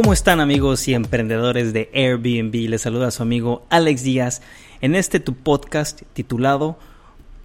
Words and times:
¿Cómo 0.00 0.14
están 0.14 0.40
amigos 0.40 0.88
y 0.88 0.94
emprendedores 0.94 1.74
de 1.74 1.90
Airbnb? 1.92 2.70
Les 2.70 2.80
saluda 2.80 3.10
su 3.10 3.22
amigo 3.22 3.66
Alex 3.68 4.02
Díaz 4.02 4.40
en 4.80 4.96
este 4.96 5.20
tu 5.20 5.34
podcast 5.34 6.00
titulado 6.14 6.78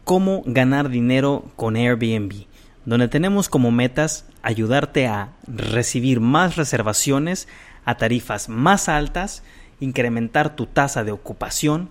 Cómo 0.05 0.41
ganar 0.45 0.87
dinero 0.87 1.43
con 1.57 1.75
Airbnb, 1.75 2.45
donde 2.85 3.09
tenemos 3.09 3.49
como 3.49 3.71
metas 3.71 4.23
ayudarte 4.41 5.05
a 5.05 5.33
recibir 5.47 6.21
más 6.21 6.55
reservaciones 6.55 7.49
a 7.83 7.97
tarifas 7.97 8.47
más 8.47 8.87
altas, 8.87 9.43
incrementar 9.81 10.55
tu 10.55 10.65
tasa 10.65 11.03
de 11.03 11.11
ocupación, 11.11 11.89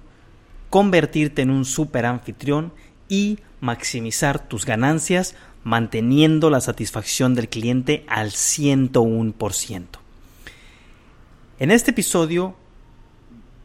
convertirte 0.70 1.42
en 1.42 1.50
un 1.50 1.66
super 1.66 2.06
anfitrión 2.06 2.72
y 3.06 3.38
maximizar 3.60 4.48
tus 4.48 4.64
ganancias 4.64 5.34
manteniendo 5.62 6.48
la 6.48 6.62
satisfacción 6.62 7.34
del 7.34 7.50
cliente 7.50 8.06
al 8.08 8.30
101%. 8.30 10.03
En 11.58 11.70
este 11.70 11.92
episodio 11.92 12.54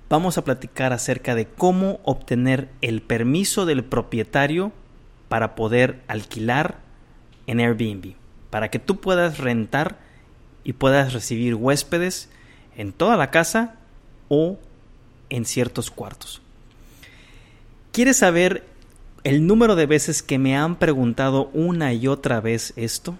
vamos 0.09 0.37
a 0.37 0.43
platicar 0.43 0.93
acerca 0.93 1.35
de 1.35 1.47
cómo 1.47 1.99
obtener 2.03 2.69
el 2.81 3.01
permiso 3.01 3.65
del 3.65 3.83
propietario 3.83 4.71
para 5.27 5.55
poder 5.55 6.01
alquilar 6.07 6.79
en 7.47 7.59
Airbnb, 7.59 8.13
para 8.49 8.69
que 8.69 8.79
tú 8.79 8.99
puedas 8.99 9.37
rentar 9.37 9.99
y 10.63 10.73
puedas 10.73 11.13
recibir 11.13 11.55
huéspedes 11.55 12.29
en 12.75 12.93
toda 12.93 13.17
la 13.17 13.31
casa 13.31 13.75
o 14.27 14.57
en 15.29 15.45
ciertos 15.45 15.89
cuartos. 15.91 16.41
¿Quieres 17.91 18.17
saber 18.17 18.63
el 19.23 19.45
número 19.45 19.75
de 19.75 19.85
veces 19.85 20.23
que 20.23 20.37
me 20.37 20.55
han 20.55 20.77
preguntado 20.77 21.49
una 21.53 21.93
y 21.93 22.07
otra 22.07 22.39
vez 22.39 22.73
esto. 22.75 23.17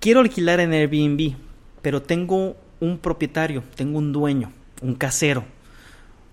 Quiero 0.00 0.20
alquilar 0.20 0.60
en 0.60 0.72
Airbnb, 0.72 1.34
pero 1.80 2.02
tengo 2.02 2.56
un 2.82 2.98
propietario, 2.98 3.62
tengo 3.76 3.98
un 3.98 4.12
dueño, 4.12 4.50
un 4.82 4.96
casero. 4.96 5.44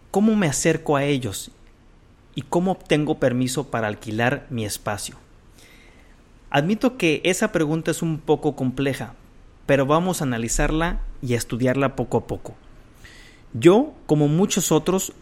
¿Cómo 0.09 0.35
me 0.35 0.47
acerco 0.47 0.95
a 0.95 1.03
ellos? 1.03 1.51
¿Y 2.33 2.41
cómo 2.41 2.71
obtengo 2.71 3.19
permiso 3.19 3.69
para 3.69 3.87
alquilar 3.87 4.47
mi 4.49 4.65
espacio? 4.65 5.15
Admito 6.49 6.97
que 6.97 7.21
esa 7.23 7.51
pregunta 7.51 7.91
es 7.91 8.01
un 8.01 8.17
poco 8.17 8.55
compleja, 8.55 9.13
pero 9.67 9.85
vamos 9.85 10.21
a 10.21 10.23
analizarla 10.23 11.01
y 11.21 11.35
a 11.35 11.37
estudiarla 11.37 11.95
poco 11.95 12.17
a 12.17 12.25
poco. 12.25 12.55
Yo, 13.53 13.93
como 14.07 14.27
muchos 14.27 14.71
otros, 14.71 15.13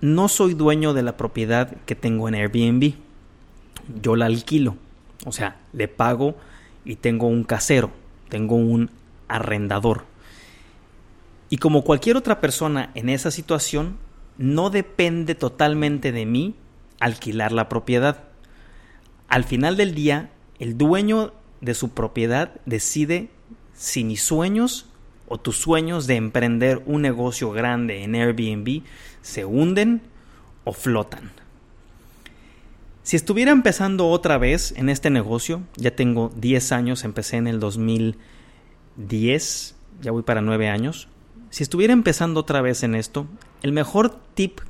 no 0.00 0.28
soy 0.28 0.54
dueño 0.54 0.94
de 0.94 1.02
la 1.02 1.16
propiedad 1.16 1.76
que 1.86 1.96
tengo 1.96 2.28
en 2.28 2.36
Airbnb. 2.36 2.94
Yo 4.00 4.14
la 4.14 4.26
alquilo. 4.26 4.76
O 5.26 5.32
sea, 5.32 5.56
le 5.72 5.88
pago 5.88 6.36
y 6.84 6.94
tengo 6.94 7.26
un 7.26 7.42
casero, 7.42 7.90
tengo 8.28 8.54
un 8.54 8.90
arrendador. 9.26 10.04
Y 11.50 11.58
como 11.58 11.82
cualquier 11.82 12.16
otra 12.16 12.40
persona 12.40 12.90
en 12.94 13.08
esa 13.08 13.30
situación, 13.30 13.96
no 14.36 14.70
depende 14.70 15.34
totalmente 15.34 16.12
de 16.12 16.26
mí 16.26 16.54
alquilar 17.00 17.52
la 17.52 17.68
propiedad. 17.68 18.24
Al 19.28 19.44
final 19.44 19.76
del 19.76 19.94
día, 19.94 20.30
el 20.58 20.76
dueño 20.76 21.32
de 21.60 21.74
su 21.74 21.90
propiedad 21.90 22.52
decide 22.66 23.30
si 23.74 24.04
mis 24.04 24.22
sueños 24.22 24.86
o 25.26 25.38
tus 25.38 25.56
sueños 25.56 26.06
de 26.06 26.14
emprender 26.16 26.82
un 26.86 27.02
negocio 27.02 27.50
grande 27.50 28.02
en 28.02 28.14
Airbnb 28.14 28.82
se 29.22 29.44
hunden 29.44 30.02
o 30.64 30.72
flotan. 30.72 31.32
Si 33.02 33.16
estuviera 33.16 33.50
empezando 33.52 34.08
otra 34.08 34.38
vez 34.38 34.72
en 34.76 34.88
este 34.88 35.10
negocio, 35.10 35.62
ya 35.76 35.96
tengo 35.96 36.32
10 36.36 36.72
años, 36.72 37.04
empecé 37.04 37.36
en 37.36 37.46
el 37.46 37.60
2010, 37.60 39.74
ya 40.02 40.12
voy 40.12 40.22
para 40.22 40.40
9 40.42 40.68
años, 40.68 41.08
si 41.50 41.62
estuviera 41.62 41.92
empezando 41.92 42.40
otra 42.40 42.60
vez 42.60 42.82
en 42.82 42.94
esto, 42.94 43.26
el 43.62 43.72
mejor 43.72 44.18
tip 44.34 44.60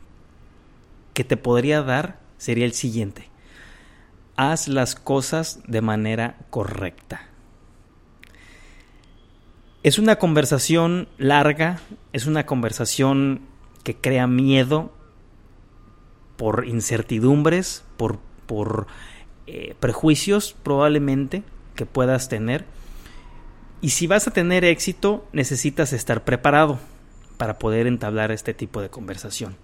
que 1.15 1.25
te 1.25 1.37
podría 1.37 1.83
dar 1.83 2.21
sería 2.39 2.65
el 2.65 2.73
siguiente. 2.73 3.29
Haz 4.37 4.69
las 4.69 4.95
cosas 4.95 5.61
de 5.67 5.81
manera 5.81 6.37
correcta. 6.51 7.23
Es 9.83 9.99
una 9.99 10.17
conversación 10.17 11.09
larga, 11.19 11.81
es 12.13 12.27
una 12.27 12.47
conversación 12.47 13.41
que 13.85 13.97
crea 13.97 14.27
miedo 14.27 14.93
por 16.37 16.67
incertidumbres, 16.67 17.85
por, 17.97 18.19
por 18.47 18.87
eh, 19.47 19.75
prejuicios 19.81 20.55
probablemente 20.63 21.43
que 21.75 21.87
puedas 21.87 22.29
tener. 22.29 22.65
Y 23.81 23.91
si 23.91 24.07
vas 24.07 24.27
a 24.27 24.33
tener 24.33 24.65
éxito, 24.65 25.27
necesitas 25.33 25.93
estar 25.93 26.25
preparado 26.25 26.79
para 27.37 27.59
poder 27.59 27.87
entablar 27.87 28.33
este 28.33 28.55
tipo 28.55 28.83
de 28.83 28.91
conversación. 28.91 29.57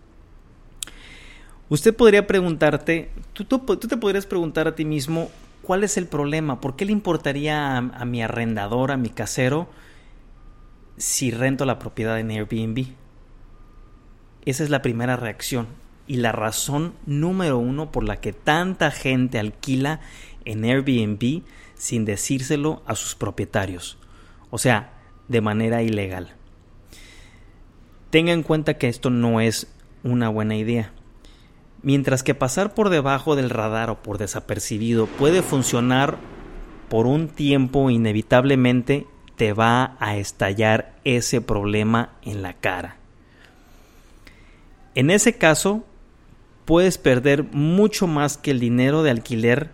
Usted 1.69 1.94
podría 1.94 2.26
preguntarte, 2.26 3.10
tú, 3.32 3.44
te 3.44 3.97
podrías 3.97 4.26
preguntar 4.26 4.69
a 4.69 4.75
ti 4.75 4.84
mismo, 4.84 5.30
¿cuál 5.62 5.82
es 5.82 5.97
el 5.97 6.06
problema? 6.06 6.60
¿Por 6.60 6.76
qué 6.76 6.84
le 6.84 6.92
importaría 6.92 7.76
a 7.76 8.04
mi 8.04 8.22
arrendador, 8.22 8.92
a 8.92 8.97
mi 8.97 9.08
casero, 9.08 9.69
si 10.96 11.31
rento 11.31 11.64
la 11.64 11.78
propiedad 11.78 12.20
en 12.20 12.31
Airbnb? 12.31 12.86
Esa 14.44 14.62
es 14.62 14.70
la 14.70 14.82
primera 14.82 15.16
reacción 15.16 15.66
y 16.06 16.16
la 16.16 16.32
razón 16.32 16.92
número 17.06 17.58
uno 17.58 17.91
por 17.91 18.04
la 18.04 18.20
que 18.20 18.32
tanta 18.32 18.91
gente 18.91 19.38
alquila 19.38 20.00
en 20.44 20.64
Airbnb 20.64 21.42
sin 21.75 22.04
decírselo 22.04 22.82
a 22.86 22.94
sus 22.94 23.14
propietarios, 23.14 23.96
o 24.54 24.59
sea, 24.59 24.92
de 25.26 25.41
manera 25.41 25.82
ilegal. 25.82 26.31
Tenga 28.10 28.32
en 28.32 28.44
cuenta 28.44 28.75
que 28.75 28.87
esto 28.87 29.10
no 29.10 29.41
es 29.41 29.66
una 30.04 30.28
buena 30.28 30.54
idea. 30.54 30.92
Mientras 31.82 32.22
que 32.22 32.37
pasar 32.37 32.72
por 32.72 32.88
debajo 32.88 33.34
del 33.34 33.50
radar 33.50 33.91
o 33.91 34.00
por 34.00 34.16
desapercibido 34.16 35.09
puede 35.09 35.43
funcionar 35.43 36.19
por 36.88 37.09
un 37.09 37.26
tiempo 37.26 37.91
inevitablemente 37.91 39.09
te 39.34 39.53
va 39.53 39.97
a 39.98 40.19
estallar 40.19 40.94
ese 41.03 41.41
problema 41.41 42.12
en 42.22 42.43
la 42.43 42.53
cara. 42.53 42.98
En 44.94 45.10
ese 45.10 45.37
caso, 45.37 45.84
puedes 46.64 46.97
perder 46.97 47.43
mucho 47.43 48.06
más 48.06 48.37
que 48.37 48.53
el 48.53 48.60
dinero 48.60 49.03
de 49.03 49.10
alquiler 49.10 49.70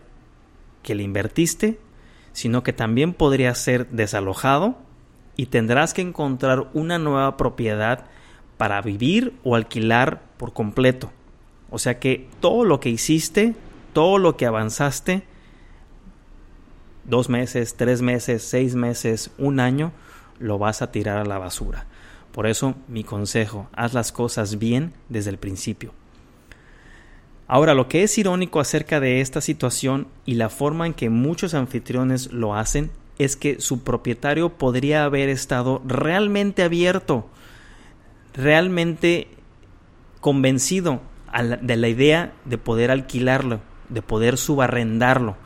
que 0.82 0.94
le 0.94 1.02
invertiste, 1.02 1.78
sino 2.32 2.62
que 2.62 2.72
también 2.72 3.12
podría 3.12 3.54
ser 3.54 3.88
desalojado 3.88 4.76
y 5.36 5.46
tendrás 5.46 5.94
que 5.94 6.02
encontrar 6.02 6.68
una 6.74 6.98
nueva 6.98 7.36
propiedad 7.36 8.06
para 8.56 8.82
vivir 8.82 9.34
o 9.42 9.56
alquilar 9.56 10.22
por 10.36 10.52
completo. 10.52 11.10
O 11.70 11.78
sea 11.78 11.98
que 11.98 12.28
todo 12.40 12.64
lo 12.64 12.80
que 12.80 12.90
hiciste, 12.90 13.54
todo 13.92 14.18
lo 14.18 14.36
que 14.36 14.46
avanzaste, 14.46 15.22
dos 17.04 17.28
meses, 17.28 17.74
tres 17.76 18.02
meses, 18.02 18.42
seis 18.42 18.74
meses, 18.74 19.30
un 19.38 19.60
año, 19.60 19.92
lo 20.38 20.58
vas 20.58 20.82
a 20.82 20.90
tirar 20.92 21.18
a 21.18 21.24
la 21.24 21.38
basura. 21.38 21.86
Por 22.32 22.46
eso 22.46 22.74
mi 22.88 23.04
consejo, 23.04 23.68
haz 23.72 23.94
las 23.94 24.12
cosas 24.12 24.58
bien 24.58 24.92
desde 25.08 25.30
el 25.30 25.38
principio. 25.38 25.92
Ahora, 27.52 27.74
lo 27.74 27.88
que 27.88 28.04
es 28.04 28.16
irónico 28.16 28.60
acerca 28.60 29.00
de 29.00 29.20
esta 29.20 29.40
situación 29.40 30.06
y 30.24 30.34
la 30.34 30.50
forma 30.50 30.86
en 30.86 30.94
que 30.94 31.10
muchos 31.10 31.52
anfitriones 31.52 32.32
lo 32.32 32.54
hacen 32.54 32.92
es 33.18 33.34
que 33.34 33.60
su 33.60 33.82
propietario 33.82 34.50
podría 34.50 35.02
haber 35.02 35.28
estado 35.28 35.82
realmente 35.84 36.62
abierto, 36.62 37.28
realmente 38.34 39.26
convencido 40.20 41.00
de 41.60 41.76
la 41.76 41.88
idea 41.88 42.32
de 42.44 42.56
poder 42.56 42.92
alquilarlo, 42.92 43.58
de 43.88 44.00
poder 44.00 44.36
subarrendarlo. 44.36 45.36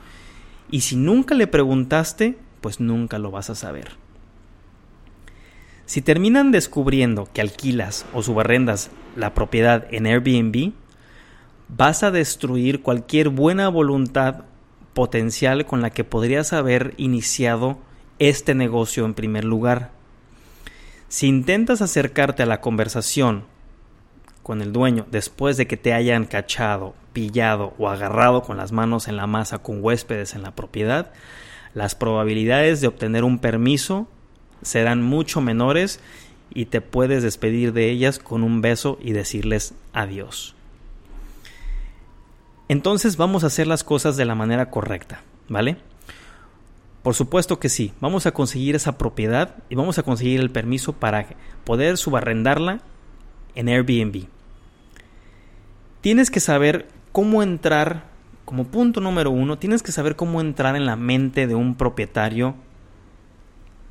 Y 0.71 0.83
si 0.83 0.97
nunca 0.97 1.35
le 1.35 1.47
preguntaste, 1.47 2.37
pues 2.61 2.81
nunca 2.81 3.19
lo 3.19 3.31
vas 3.31 3.49
a 3.49 3.55
saber. 3.55 3.93
Si 5.87 6.03
terminan 6.03 6.53
descubriendo 6.53 7.31
que 7.33 7.41
alquilas 7.41 8.05
o 8.13 8.23
subarrendas 8.23 8.91
la 9.17 9.33
propiedad 9.33 9.87
en 9.91 10.05
Airbnb, 10.05 10.75
vas 11.69 12.03
a 12.03 12.11
destruir 12.11 12.83
cualquier 12.83 13.29
buena 13.29 13.69
voluntad 13.69 14.45
potencial 14.93 15.67
con 15.67 15.83
la 15.83 15.91
que 15.91 16.05
podrías 16.05 16.53
haber 16.53 16.95
iniciado 16.97 17.79
este 18.19 18.55
negocio 18.55 19.05
en 19.05 19.15
primer 19.15 19.45
lugar. 19.45 19.91
Si 21.09 21.27
intentas 21.27 21.83
acercarte 21.83 22.43
a 22.43 22.47
la 22.47 22.61
conversación 22.61 23.45
con 24.43 24.61
el 24.61 24.73
dueño 24.73 25.07
después 25.11 25.57
de 25.57 25.67
que 25.67 25.77
te 25.77 25.93
hayan 25.93 26.27
cachado, 26.27 26.95
pillado 27.13 27.75
o 27.79 27.89
agarrado 27.89 28.43
con 28.43 28.57
las 28.57 28.73
manos 28.73 29.09
en 29.09 29.17
la 29.17 29.27
masa 29.27 29.59
con 29.59 29.83
huéspedes 29.83 30.35
en 30.35 30.43
la 30.43 30.55
propiedad, 30.55 31.13
las 31.73 31.95
probabilidades 31.95 32.81
de 32.81 32.87
obtener 32.87 33.25
un 33.25 33.39
permiso 33.39 34.07
serán 34.63 35.03
mucho 35.03 35.41
menores 35.41 36.01
y 36.53 36.67
te 36.67 36.81
puedes 36.81 37.23
despedir 37.23 37.73
de 37.73 37.91
ellas 37.91 38.19
con 38.19 38.45
un 38.45 38.61
beso 38.61 38.99
y 39.03 39.13
decirles 39.13 39.75
adiós. 39.93 40.55
Entonces 42.69 43.17
vamos 43.17 43.45
a 43.45 43.49
hacer 43.49 43.67
las 43.67 43.85
cosas 43.85 44.17
de 44.17 44.25
la 44.25 44.35
manera 44.35 44.71
correcta, 44.71 45.23
¿vale? 45.49 45.77
Por 47.03 47.15
supuesto 47.15 47.61
que 47.61 47.69
sí, 47.69 47.93
vamos 48.01 48.25
a 48.25 48.33
conseguir 48.33 48.75
esa 48.75 48.97
propiedad 48.97 49.57
y 49.69 49.75
vamos 49.75 49.99
a 49.99 50.03
conseguir 50.03 50.41
el 50.41 50.51
permiso 50.51 50.95
para 50.95 51.27
poder 51.65 51.99
subarrendarla 51.99 52.81
en 53.55 53.69
Airbnb. 53.69 54.25
Tienes 56.01 56.31
que 56.31 56.41
saber 56.41 56.89
cómo 57.13 57.43
entrar, 57.43 58.05
como 58.47 58.65
punto 58.65 59.01
número 59.01 59.31
uno, 59.31 59.59
tienes 59.59 59.83
que 59.83 59.93
saber 59.93 60.17
cómo 60.17 60.41
entrar 60.41 60.77
en 60.77 60.87
la 60.87 60.97
mente 60.97 61.47
de 61.47 61.55
un 61.55 61.75
propietario 61.75 62.55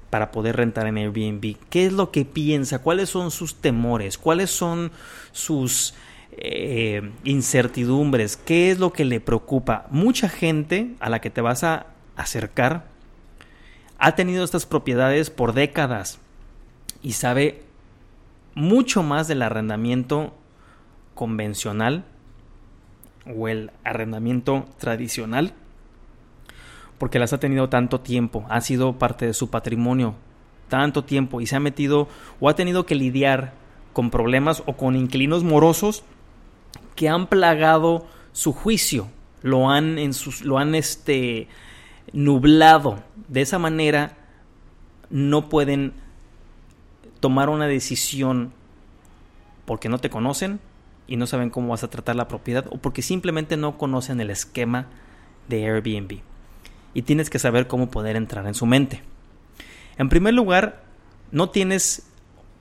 para 0.09 0.31
poder 0.31 0.55
rentar 0.55 0.87
en 0.87 0.97
Airbnb. 0.97 1.57
¿Qué 1.69 1.85
es 1.85 1.93
lo 1.93 2.11
que 2.11 2.25
piensa? 2.25 2.79
¿Cuáles 2.79 3.09
son 3.09 3.29
sus 3.29 3.55
temores? 3.55 4.17
¿Cuáles 4.17 4.49
son 4.49 4.91
sus 5.31 5.93
eh, 6.37 7.11
incertidumbres? 7.23 8.37
¿Qué 8.37 8.71
es 8.71 8.79
lo 8.79 8.93
que 8.93 9.05
le 9.05 9.19
preocupa? 9.19 9.87
Mucha 9.89 10.29
gente 10.29 10.95
a 10.99 11.09
la 11.09 11.21
que 11.21 11.29
te 11.29 11.41
vas 11.41 11.63
a 11.63 11.87
acercar 12.15 12.87
ha 13.97 14.15
tenido 14.15 14.43
estas 14.43 14.65
propiedades 14.65 15.29
por 15.29 15.53
décadas 15.53 16.19
y 17.01 17.13
sabe 17.13 17.61
mucho 18.55 19.03
más 19.03 19.27
del 19.27 19.41
arrendamiento 19.41 20.33
convencional 21.15 22.05
o 23.25 23.47
el 23.47 23.71
arrendamiento 23.83 24.65
tradicional 24.77 25.53
porque 26.97 27.19
las 27.19 27.33
ha 27.33 27.39
tenido 27.39 27.69
tanto 27.69 28.01
tiempo, 28.01 28.45
ha 28.49 28.61
sido 28.61 28.97
parte 28.97 29.25
de 29.25 29.33
su 29.33 29.49
patrimonio 29.49 30.15
tanto 30.69 31.03
tiempo 31.03 31.41
y 31.41 31.45
se 31.45 31.55
ha 31.55 31.59
metido 31.59 32.07
o 32.39 32.49
ha 32.49 32.55
tenido 32.55 32.85
que 32.85 32.95
lidiar 32.95 33.53
con 33.93 34.09
problemas 34.09 34.63
o 34.65 34.73
con 34.73 34.95
inquilinos 34.95 35.43
morosos 35.43 36.03
que 36.95 37.09
han 37.09 37.27
plagado 37.27 38.07
su 38.31 38.53
juicio, 38.53 39.07
lo 39.41 39.69
han 39.69 39.97
en 39.97 40.13
sus, 40.13 40.41
lo 40.41 40.57
han 40.57 40.75
este 40.75 41.47
nublado. 42.11 43.03
De 43.27 43.41
esa 43.41 43.59
manera 43.59 44.17
no 45.09 45.49
pueden 45.49 45.93
tomar 47.19 47.49
una 47.49 47.67
decisión 47.67 48.53
porque 49.65 49.89
no 49.89 49.99
te 49.99 50.09
conocen 50.09 50.59
y 51.07 51.17
no 51.17 51.27
saben 51.27 51.49
cómo 51.49 51.69
vas 51.69 51.83
a 51.83 51.89
tratar 51.89 52.15
la 52.15 52.27
propiedad 52.27 52.65
o 52.69 52.77
porque 52.77 53.01
simplemente 53.01 53.57
no 53.57 53.77
conocen 53.77 54.19
el 54.19 54.29
esquema 54.29 54.87
de 55.47 55.65
Airbnb. 55.65 56.19
Y 56.93 57.01
tienes 57.03 57.29
que 57.29 57.39
saber 57.39 57.67
cómo 57.67 57.89
poder 57.89 58.15
entrar 58.15 58.45
en 58.47 58.53
su 58.53 58.65
mente. 58.65 59.03
En 59.97 60.09
primer 60.09 60.33
lugar, 60.33 60.83
no 61.31 61.49
tienes 61.49 62.07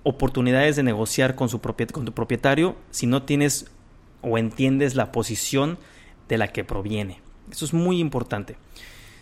oportunidades 0.02 0.76
de 0.76 0.82
negociar 0.82 1.34
con, 1.34 1.48
su 1.48 1.60
con 1.60 2.04
tu 2.04 2.12
propietario 2.12 2.76
si 2.90 3.06
no 3.06 3.22
tienes 3.22 3.70
o 4.22 4.38
entiendes 4.38 4.94
la 4.94 5.12
posición 5.12 5.78
de 6.28 6.38
la 6.38 6.48
que 6.48 6.64
proviene. 6.64 7.20
Eso 7.50 7.64
es 7.64 7.74
muy 7.74 7.98
importante. 7.98 8.56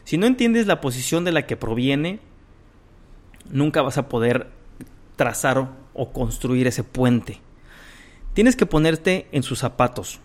Si 0.04 0.16
no 0.16 0.26
entiendes 0.26 0.66
la 0.66 0.80
posición 0.80 1.24
de 1.24 1.32
la 1.32 1.46
que 1.46 1.56
proviene, 1.56 2.20
nunca 3.50 3.82
vas 3.82 3.98
a 3.98 4.08
poder 4.08 4.48
trazar 5.16 5.70
o 5.92 6.12
construir 6.12 6.66
ese 6.66 6.84
puente. 6.84 7.40
Tienes 8.34 8.56
que 8.56 8.66
ponerte 8.66 9.28
en 9.32 9.42
sus 9.42 9.58
zapatos. 9.58 10.20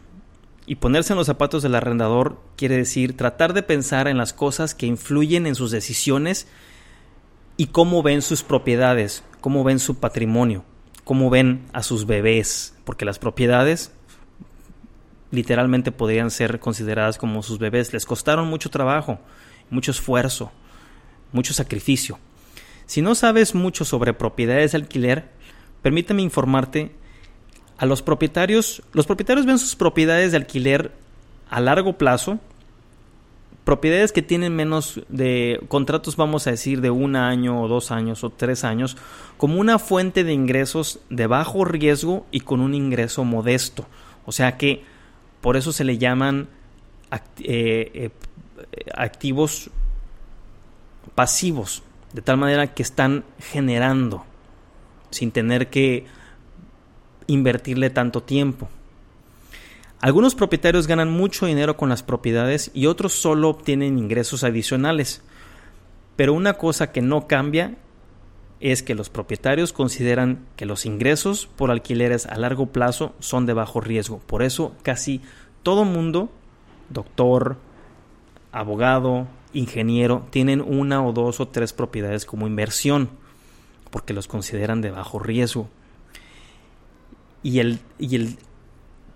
Y 0.68 0.76
ponerse 0.76 1.14
en 1.14 1.18
los 1.18 1.28
zapatos 1.28 1.62
del 1.62 1.76
arrendador 1.76 2.42
quiere 2.56 2.78
decir 2.78 3.16
tratar 3.16 3.54
de 3.54 3.62
pensar 3.62 4.08
en 4.08 4.18
las 4.18 4.34
cosas 4.34 4.74
que 4.74 4.88
influyen 4.88 5.46
en 5.46 5.54
sus 5.56 5.70
decisiones 5.70 6.48
y 7.58 7.68
cómo 7.68 8.02
ven 8.02 8.22
sus 8.22 8.44
propiedades, 8.44 9.24
cómo 9.42 9.64
ven 9.64 9.80
su 9.80 10.00
patrimonio, 10.00 10.64
cómo 11.04 11.30
ven 11.30 11.66
a 11.72 11.84
sus 11.84 12.08
bebés, 12.08 12.76
porque 12.84 13.06
las 13.06 13.20
propiedades 13.20 13.92
literalmente 15.36 15.92
podrían 15.92 16.32
ser 16.32 16.60
consideradas 16.60 17.18
como 17.18 17.44
sus 17.44 17.60
bebés. 17.60 17.94
Les 17.94 18.06
costaron 18.06 18.48
mucho 18.48 18.70
trabajo, 18.70 19.20
mucho 19.70 19.92
esfuerzo, 19.92 20.52
mucho 21.32 21.54
sacrificio. 21.54 22.18
Si 22.86 23.02
no 23.02 23.16
sabes 23.16 23.56
mucho 23.56 23.86
sobre 23.86 24.14
propiedades 24.14 24.72
de 24.72 24.78
alquiler, 24.78 25.30
permíteme 25.82 26.22
informarte 26.22 26.92
a 27.78 27.86
los 27.86 28.02
propietarios, 28.02 28.82
los 28.94 29.06
propietarios 29.06 29.46
ven 29.46 29.60
sus 29.60 29.76
propiedades 29.76 30.32
de 30.32 30.38
alquiler 30.38 30.92
a 31.50 31.60
largo 31.60 31.98
plazo, 31.98 32.40
propiedades 33.66 34.12
que 34.12 34.22
tienen 34.22 34.56
menos 34.56 35.02
de 35.10 35.60
contratos, 35.68 36.16
vamos 36.16 36.48
a 36.48 36.52
decir, 36.52 36.80
de 36.82 36.92
un 36.92 37.16
año 37.16 37.62
o 37.62 37.68
dos 37.68 37.92
años 37.92 38.24
o 38.24 38.30
tres 38.30 38.64
años, 38.64 38.96
como 39.38 39.60
una 39.60 39.80
fuente 39.80 40.24
de 40.24 40.34
ingresos 40.34 41.00
de 41.10 41.28
bajo 41.28 41.66
riesgo 41.66 42.26
y 42.32 42.42
con 42.42 42.62
un 42.62 42.74
ingreso 42.74 43.26
modesto. 43.26 43.86
O 44.26 44.32
sea 44.32 44.58
que 44.58 44.84
por 45.46 45.58
eso 45.58 45.72
se 45.72 45.84
le 45.84 46.00
llaman 46.00 46.48
eh, 47.38 47.92
eh, 47.94 48.10
activos 48.96 49.70
pasivos, 51.14 51.84
de 52.14 52.24
tal 52.24 52.38
manera 52.38 52.74
que 52.74 52.82
están 52.82 53.24
generando 53.38 54.26
sin 55.12 55.30
tener 55.30 55.70
que 55.70 56.08
invertirle 57.28 57.92
tanto 57.92 58.24
tiempo. 58.24 58.70
Algunos 60.02 60.34
propietarios 60.34 60.88
ganan 60.88 61.12
mucho 61.12 61.46
dinero 61.46 61.78
con 61.78 61.90
las 61.90 62.02
propiedades 62.02 62.72
y 62.74 62.88
otros 62.88 63.14
solo 63.14 63.50
obtienen 63.50 64.00
ingresos 64.00 64.44
adicionales. 64.44 65.22
Pero 66.16 66.34
una 66.34 66.56
cosa 66.56 66.92
que 66.92 67.04
no 67.04 67.28
cambia 67.28 67.76
es 68.60 68.84
que 68.84 68.96
los 68.96 69.10
propietarios 69.10 69.74
consideran 69.74 70.46
que 70.56 70.66
los 70.66 70.86
ingresos 70.86 71.48
por 71.56 71.72
alquileres 71.72 72.26
a 72.26 72.38
largo 72.38 72.68
plazo 72.68 73.14
son 73.20 73.46
de 73.46 73.54
bajo 73.54 73.82
riesgo. 73.82 74.20
Por 74.26 74.44
eso 74.44 74.76
casi 74.82 75.22
todo 75.64 75.84
mundo, 75.84 76.30
doctor, 76.90 77.58
abogado, 78.52 79.28
ingeniero, 79.54 80.28
tienen 80.30 80.62
una 80.62 81.06
o 81.06 81.12
dos 81.12 81.40
o 81.40 81.48
tres 81.48 81.74
propiedades 81.74 82.26
como 82.26 82.48
inversión, 82.48 83.10
porque 83.90 84.14
los 84.14 84.28
consideran 84.28 84.82
de 84.82 84.92
bajo 84.92 85.20
riesgo. 85.20 85.70
Y 87.44 87.60
el, 87.60 87.80
y 88.00 88.16
el 88.16 88.38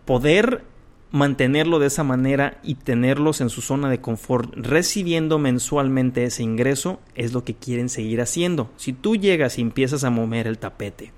poder 0.06 0.64
mantenerlo 1.12 1.80
de 1.80 1.88
esa 1.88 2.04
manera 2.04 2.60
y 2.64 2.76
tenerlos 2.76 3.42
en 3.42 3.50
su 3.50 3.62
zona 3.62 3.90
de 3.90 4.02
confort, 4.02 4.54
recibiendo 4.56 5.40
mensualmente 5.40 6.24
ese 6.24 6.44
ingreso, 6.44 7.00
es 7.16 7.34
lo 7.34 7.44
que 7.44 7.56
quieren 7.56 7.90
seguir 7.90 8.22
haciendo. 8.22 8.70
Si 8.78 8.94
tú 8.94 9.16
llegas 9.16 9.58
y 9.58 9.62
empiezas 9.62 10.04
a 10.04 10.12
mover 10.12 10.48
el 10.48 10.60
tapete, 10.60 11.12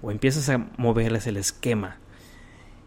o 0.00 0.10
empiezas 0.10 0.48
a 0.48 0.66
moverles 0.76 1.26
el 1.26 1.36
esquema, 1.36 1.98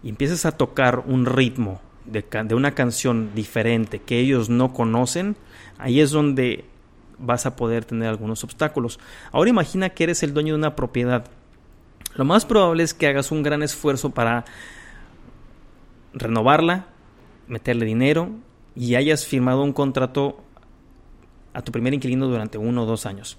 y 0.04 0.10
empiezas 0.10 0.46
a 0.46 0.52
tocar 0.54 1.04
un 1.06 1.26
ritmo 1.26 1.80
de, 2.06 2.56
una 2.56 2.74
canción 2.74 3.32
diferente 3.36 4.00
que 4.00 4.20
ellos 4.20 4.50
no 4.50 4.74
conocen, 4.74 5.36
ahí 5.78 6.00
es 6.00 6.12
donde 6.12 6.66
vas 7.20 7.46
a 7.46 7.56
poder 7.56 7.86
tener 7.86 8.10
algunos 8.10 8.44
obstáculos. 8.44 9.00
Ahora 9.32 9.52
imagina 9.52 9.90
que 9.90 10.06
eres 10.06 10.24
el 10.24 10.34
dueño 10.34 10.54
de 10.54 10.60
una 10.60 10.76
propiedad. 10.76 11.26
Lo 12.16 12.26
más 12.26 12.46
probable 12.46 12.82
es 12.82 12.96
que 12.96 13.08
hagas 13.08 13.32
un 13.32 13.44
gran 13.44 13.62
esfuerzo 13.62 14.10
para 14.10 14.46
renovarla, 16.14 16.88
meterle 17.48 17.86
dinero 17.86 18.30
y 18.76 18.96
hayas 18.96 19.26
firmado 19.26 19.64
un 19.64 19.74
contrato 19.74 20.42
a 21.54 21.62
tu 21.62 21.72
primer 21.72 21.94
inquilino 21.94 22.28
durante 22.28 22.58
uno 22.58 22.84
o 22.84 22.86
dos 22.86 23.06
años. 23.06 23.38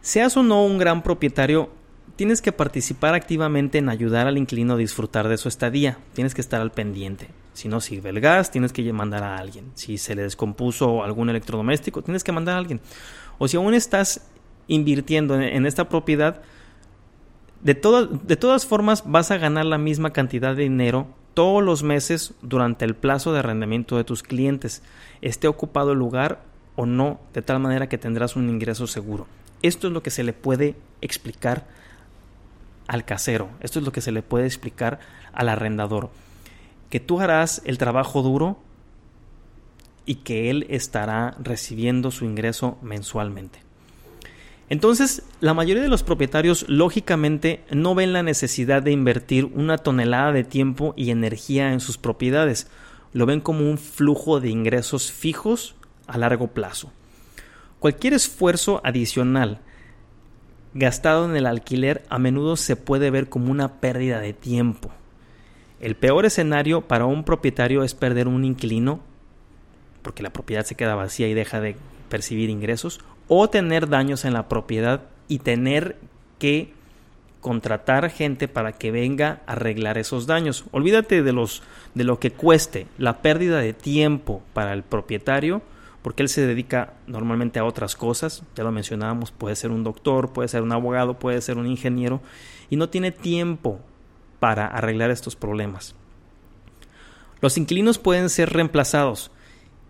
Seas 0.00 0.36
o 0.36 0.42
no 0.42 0.64
un 0.64 0.78
gran 0.78 1.02
propietario, 1.02 1.70
tienes 2.16 2.42
que 2.42 2.52
participar 2.52 3.14
activamente 3.14 3.78
en 3.78 3.88
ayudar 3.88 4.26
al 4.26 4.36
inquilino 4.36 4.74
a 4.74 4.76
disfrutar 4.76 5.28
de 5.28 5.38
su 5.38 5.48
estadía. 5.48 5.98
Tienes 6.12 6.34
que 6.34 6.42
estar 6.42 6.60
al 6.60 6.72
pendiente. 6.72 7.28
Si 7.54 7.68
no 7.68 7.80
sirve 7.80 8.10
el 8.10 8.20
gas, 8.20 8.50
tienes 8.50 8.72
que 8.72 8.92
mandar 8.92 9.22
a 9.22 9.38
alguien. 9.38 9.70
Si 9.74 9.96
se 9.96 10.14
le 10.14 10.22
descompuso 10.22 11.02
algún 11.02 11.30
electrodoméstico, 11.30 12.02
tienes 12.02 12.22
que 12.22 12.32
mandar 12.32 12.56
a 12.56 12.58
alguien. 12.58 12.80
O 13.38 13.48
si 13.48 13.56
aún 13.56 13.74
estás 13.74 14.28
invirtiendo 14.66 15.40
en 15.40 15.66
esta 15.66 15.88
propiedad, 15.88 16.42
de, 17.62 17.74
de 17.74 18.36
todas 18.36 18.66
formas 18.66 19.04
vas 19.06 19.30
a 19.30 19.38
ganar 19.38 19.64
la 19.64 19.78
misma 19.78 20.12
cantidad 20.12 20.54
de 20.54 20.64
dinero 20.64 21.06
todos 21.34 21.62
los 21.62 21.82
meses 21.82 22.34
durante 22.42 22.84
el 22.84 22.94
plazo 22.94 23.32
de 23.32 23.40
arrendamiento 23.40 23.96
de 23.96 24.04
tus 24.04 24.22
clientes, 24.22 24.82
esté 25.20 25.48
ocupado 25.48 25.92
el 25.92 25.98
lugar 25.98 26.42
o 26.76 26.86
no, 26.86 27.20
de 27.32 27.42
tal 27.42 27.60
manera 27.60 27.88
que 27.88 27.98
tendrás 27.98 28.36
un 28.36 28.48
ingreso 28.48 28.86
seguro. 28.86 29.26
Esto 29.62 29.88
es 29.88 29.92
lo 29.92 30.02
que 30.02 30.10
se 30.10 30.24
le 30.24 30.32
puede 30.32 30.76
explicar 31.00 31.66
al 32.86 33.04
casero. 33.04 33.48
Esto 33.60 33.78
es 33.78 33.84
lo 33.84 33.92
que 33.92 34.00
se 34.00 34.12
le 34.12 34.22
puede 34.22 34.46
explicar 34.46 35.00
al 35.32 35.48
arrendador. 35.48 36.10
Que 36.90 37.00
tú 37.00 37.20
harás 37.20 37.62
el 37.64 37.78
trabajo 37.78 38.22
duro 38.22 38.58
y 40.06 40.16
que 40.16 40.50
él 40.50 40.66
estará 40.68 41.36
recibiendo 41.40 42.10
su 42.10 42.24
ingreso 42.24 42.78
mensualmente. 42.82 43.63
Entonces, 44.70 45.22
la 45.40 45.54
mayoría 45.54 45.82
de 45.82 45.88
los 45.88 46.02
propietarios 46.02 46.64
lógicamente 46.68 47.64
no 47.70 47.94
ven 47.94 48.12
la 48.12 48.22
necesidad 48.22 48.82
de 48.82 48.92
invertir 48.92 49.44
una 49.46 49.78
tonelada 49.78 50.32
de 50.32 50.44
tiempo 50.44 50.94
y 50.96 51.10
energía 51.10 51.72
en 51.72 51.80
sus 51.80 51.98
propiedades. 51.98 52.68
Lo 53.12 53.26
ven 53.26 53.40
como 53.40 53.68
un 53.68 53.78
flujo 53.78 54.40
de 54.40 54.48
ingresos 54.48 55.12
fijos 55.12 55.74
a 56.06 56.16
largo 56.18 56.48
plazo. 56.48 56.90
Cualquier 57.78 58.14
esfuerzo 58.14 58.80
adicional 58.84 59.60
gastado 60.72 61.26
en 61.26 61.36
el 61.36 61.46
alquiler 61.46 62.02
a 62.08 62.18
menudo 62.18 62.56
se 62.56 62.76
puede 62.76 63.10
ver 63.10 63.28
como 63.28 63.50
una 63.50 63.80
pérdida 63.80 64.18
de 64.20 64.32
tiempo. 64.32 64.90
El 65.80 65.94
peor 65.94 66.24
escenario 66.24 66.80
para 66.82 67.04
un 67.04 67.24
propietario 67.24 67.84
es 67.84 67.94
perder 67.94 68.26
un 68.26 68.44
inquilino 68.44 69.00
porque 70.02 70.22
la 70.22 70.32
propiedad 70.32 70.64
se 70.64 70.74
queda 70.74 70.94
vacía 70.94 71.28
y 71.28 71.34
deja 71.34 71.60
de 71.60 71.76
percibir 72.08 72.50
ingresos 72.50 73.00
o 73.28 73.48
tener 73.48 73.88
daños 73.88 74.24
en 74.24 74.32
la 74.32 74.48
propiedad 74.48 75.02
y 75.28 75.38
tener 75.38 75.96
que 76.38 76.72
contratar 77.40 78.08
gente 78.10 78.48
para 78.48 78.72
que 78.72 78.90
venga 78.90 79.42
a 79.46 79.52
arreglar 79.52 79.98
esos 79.98 80.26
daños. 80.26 80.64
Olvídate 80.72 81.22
de 81.22 81.32
los 81.32 81.62
de 81.94 82.04
lo 82.04 82.18
que 82.18 82.30
cueste, 82.30 82.86
la 82.96 83.20
pérdida 83.20 83.58
de 83.58 83.74
tiempo 83.74 84.42
para 84.52 84.72
el 84.72 84.82
propietario, 84.82 85.62
porque 86.00 86.22
él 86.22 86.28
se 86.28 86.46
dedica 86.46 86.94
normalmente 87.06 87.58
a 87.58 87.64
otras 87.64 87.96
cosas, 87.96 88.42
ya 88.56 88.64
lo 88.64 88.72
mencionábamos, 88.72 89.30
puede 89.30 89.56
ser 89.56 89.70
un 89.70 89.84
doctor, 89.84 90.32
puede 90.32 90.48
ser 90.48 90.62
un 90.62 90.72
abogado, 90.72 91.18
puede 91.18 91.40
ser 91.40 91.58
un 91.58 91.66
ingeniero 91.66 92.20
y 92.70 92.76
no 92.76 92.88
tiene 92.88 93.12
tiempo 93.12 93.78
para 94.40 94.66
arreglar 94.66 95.10
estos 95.10 95.36
problemas. 95.36 95.94
Los 97.40 97.58
inquilinos 97.58 97.98
pueden 97.98 98.30
ser 98.30 98.54
reemplazados 98.54 99.30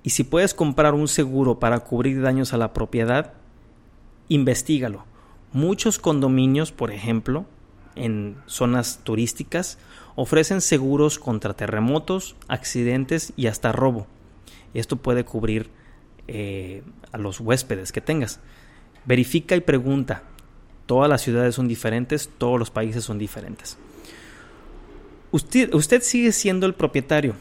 y 0.04 0.11
si 0.11 0.23
puedes 0.23 0.52
comprar 0.52 0.92
un 0.92 1.08
seguro 1.08 1.58
para 1.58 1.80
cubrir 1.80 2.20
daños 2.20 2.52
a 2.52 2.58
la 2.58 2.75
propiedad, 2.75 3.32
investigalo. 4.28 5.06
Muchos 5.52 5.99
condominios, 5.99 6.73
por 6.73 6.92
ejemplo, 6.92 7.46
en 7.96 8.37
zonas 8.46 9.00
turísticas, 9.02 9.78
ofrecen 10.14 10.61
seguros 10.61 11.18
contra 11.18 11.54
terremotos, 11.54 12.37
accidentes 12.49 13.32
y 13.34 13.46
hasta 13.46 13.73
robo. 13.73 14.06
Esto 14.75 14.96
puede 14.96 15.25
cubrir 15.25 15.70
eh, 16.28 16.82
a 17.11 17.16
los 17.16 17.40
huéspedes 17.40 17.90
que 17.90 18.02
tengas. 18.02 18.40
Verifica 19.06 19.56
y 19.56 19.61
pregunta. 19.61 20.23
Todas 20.84 21.08
las 21.08 21.23
ciudades 21.23 21.54
son 21.54 21.66
diferentes, 21.66 22.28
todos 22.37 22.58
los 22.58 22.70
países 22.70 23.04
son 23.04 23.18
diferentes. 23.18 23.78
Usted, 25.30 25.73
usted 25.73 26.02
sigue 26.02 26.32
siendo 26.32 26.66
el 26.66 26.75
propietario. 26.75 27.37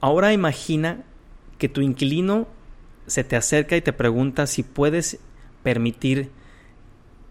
Ahora 0.00 0.32
imagina 0.32 1.04
que 1.58 1.68
tu 1.68 1.82
inquilino 1.82 2.48
se 3.06 3.24
te 3.24 3.36
acerca 3.36 3.76
y 3.76 3.82
te 3.82 3.92
pregunta 3.92 4.46
si 4.46 4.62
puedes 4.62 5.18
permitir 5.62 6.30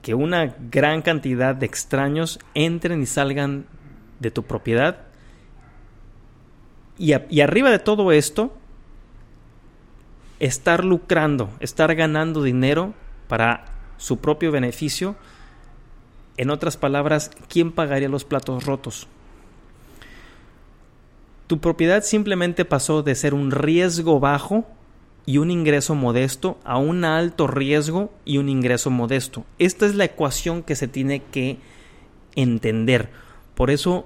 que 0.01 0.13
una 0.13 0.55
gran 0.71 1.01
cantidad 1.01 1.55
de 1.55 1.65
extraños 1.65 2.39
entren 2.53 3.01
y 3.01 3.05
salgan 3.05 3.65
de 4.19 4.31
tu 4.31 4.43
propiedad. 4.43 5.07
Y, 6.97 7.13
y, 7.29 7.41
arriba 7.41 7.69
de 7.71 7.79
todo 7.79 8.11
esto, 8.11 8.53
estar 10.39 10.85
lucrando, 10.85 11.49
estar 11.59 11.95
ganando 11.95 12.43
dinero 12.43 12.93
para 13.27 13.65
su 13.97 14.19
propio 14.19 14.51
beneficio. 14.51 15.15
En 16.37 16.49
otras 16.49 16.77
palabras, 16.77 17.31
¿quién 17.47 17.71
pagaría 17.71 18.09
los 18.09 18.25
platos 18.25 18.65
rotos? 18.65 19.07
Tu 21.49 21.59
propiedad 21.59 22.03
simplemente 22.03 22.63
pasó 22.63 23.01
de 23.01 23.15
ser 23.15 23.33
un 23.33 23.49
riesgo 23.49 24.19
bajo 24.19 24.67
y 25.25 25.39
un 25.39 25.49
ingreso 25.49 25.95
modesto 25.95 26.59
a 26.63 26.77
un 26.77 27.03
alto 27.03 27.47
riesgo 27.47 28.13
y 28.23 28.37
un 28.37 28.49
ingreso 28.49 28.91
modesto. 28.91 29.45
Esta 29.57 29.87
es 29.87 29.95
la 29.95 30.03
ecuación 30.03 30.61
que 30.61 30.75
se 30.75 30.87
tiene 30.87 31.23
que 31.23 31.57
entender. 32.35 33.09
Por 33.55 33.71
eso 33.71 34.05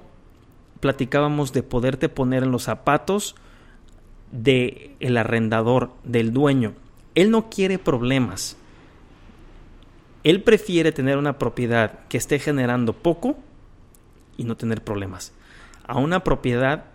platicábamos 0.79 1.51
de 1.51 1.63
poderte 1.63 2.07
poner 2.07 2.43
en 2.43 2.51
los 2.53 2.63
zapatos 2.63 3.35
del 4.31 4.91
el 5.01 5.17
arrendador, 5.17 5.91
del 6.05 6.31
dueño. 6.31 6.71
Él 7.13 7.29
no 7.29 7.49
quiere 7.49 7.77
problemas. 7.77 8.55
Él 10.23 10.43
prefiere 10.43 10.93
tener 10.93 11.17
una 11.17 11.37
propiedad 11.37 12.07
que 12.07 12.15
esté 12.15 12.39
generando 12.39 12.93
poco 12.93 13.35
y 14.37 14.45
no 14.45 14.55
tener 14.55 14.81
problemas. 14.81 15.33
A 15.85 15.97
una 15.97 16.23
propiedad 16.23 16.92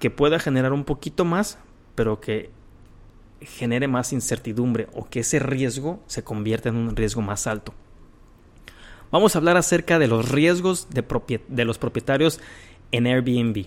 que 0.00 0.10
pueda 0.10 0.38
generar 0.38 0.72
un 0.72 0.84
poquito 0.84 1.24
más, 1.24 1.58
pero 1.94 2.20
que 2.20 2.50
genere 3.40 3.88
más 3.88 4.12
incertidumbre 4.12 4.88
o 4.92 5.08
que 5.08 5.20
ese 5.20 5.38
riesgo 5.38 6.00
se 6.06 6.24
convierta 6.24 6.68
en 6.68 6.76
un 6.76 6.96
riesgo 6.96 7.22
más 7.22 7.46
alto. 7.46 7.74
Vamos 9.10 9.34
a 9.34 9.38
hablar 9.38 9.56
acerca 9.56 9.98
de 9.98 10.08
los 10.08 10.28
riesgos 10.30 10.88
de, 10.90 11.64
los 11.64 11.78
propietarios 11.78 12.40
en 12.90 13.06
Airbnb. 13.06 13.66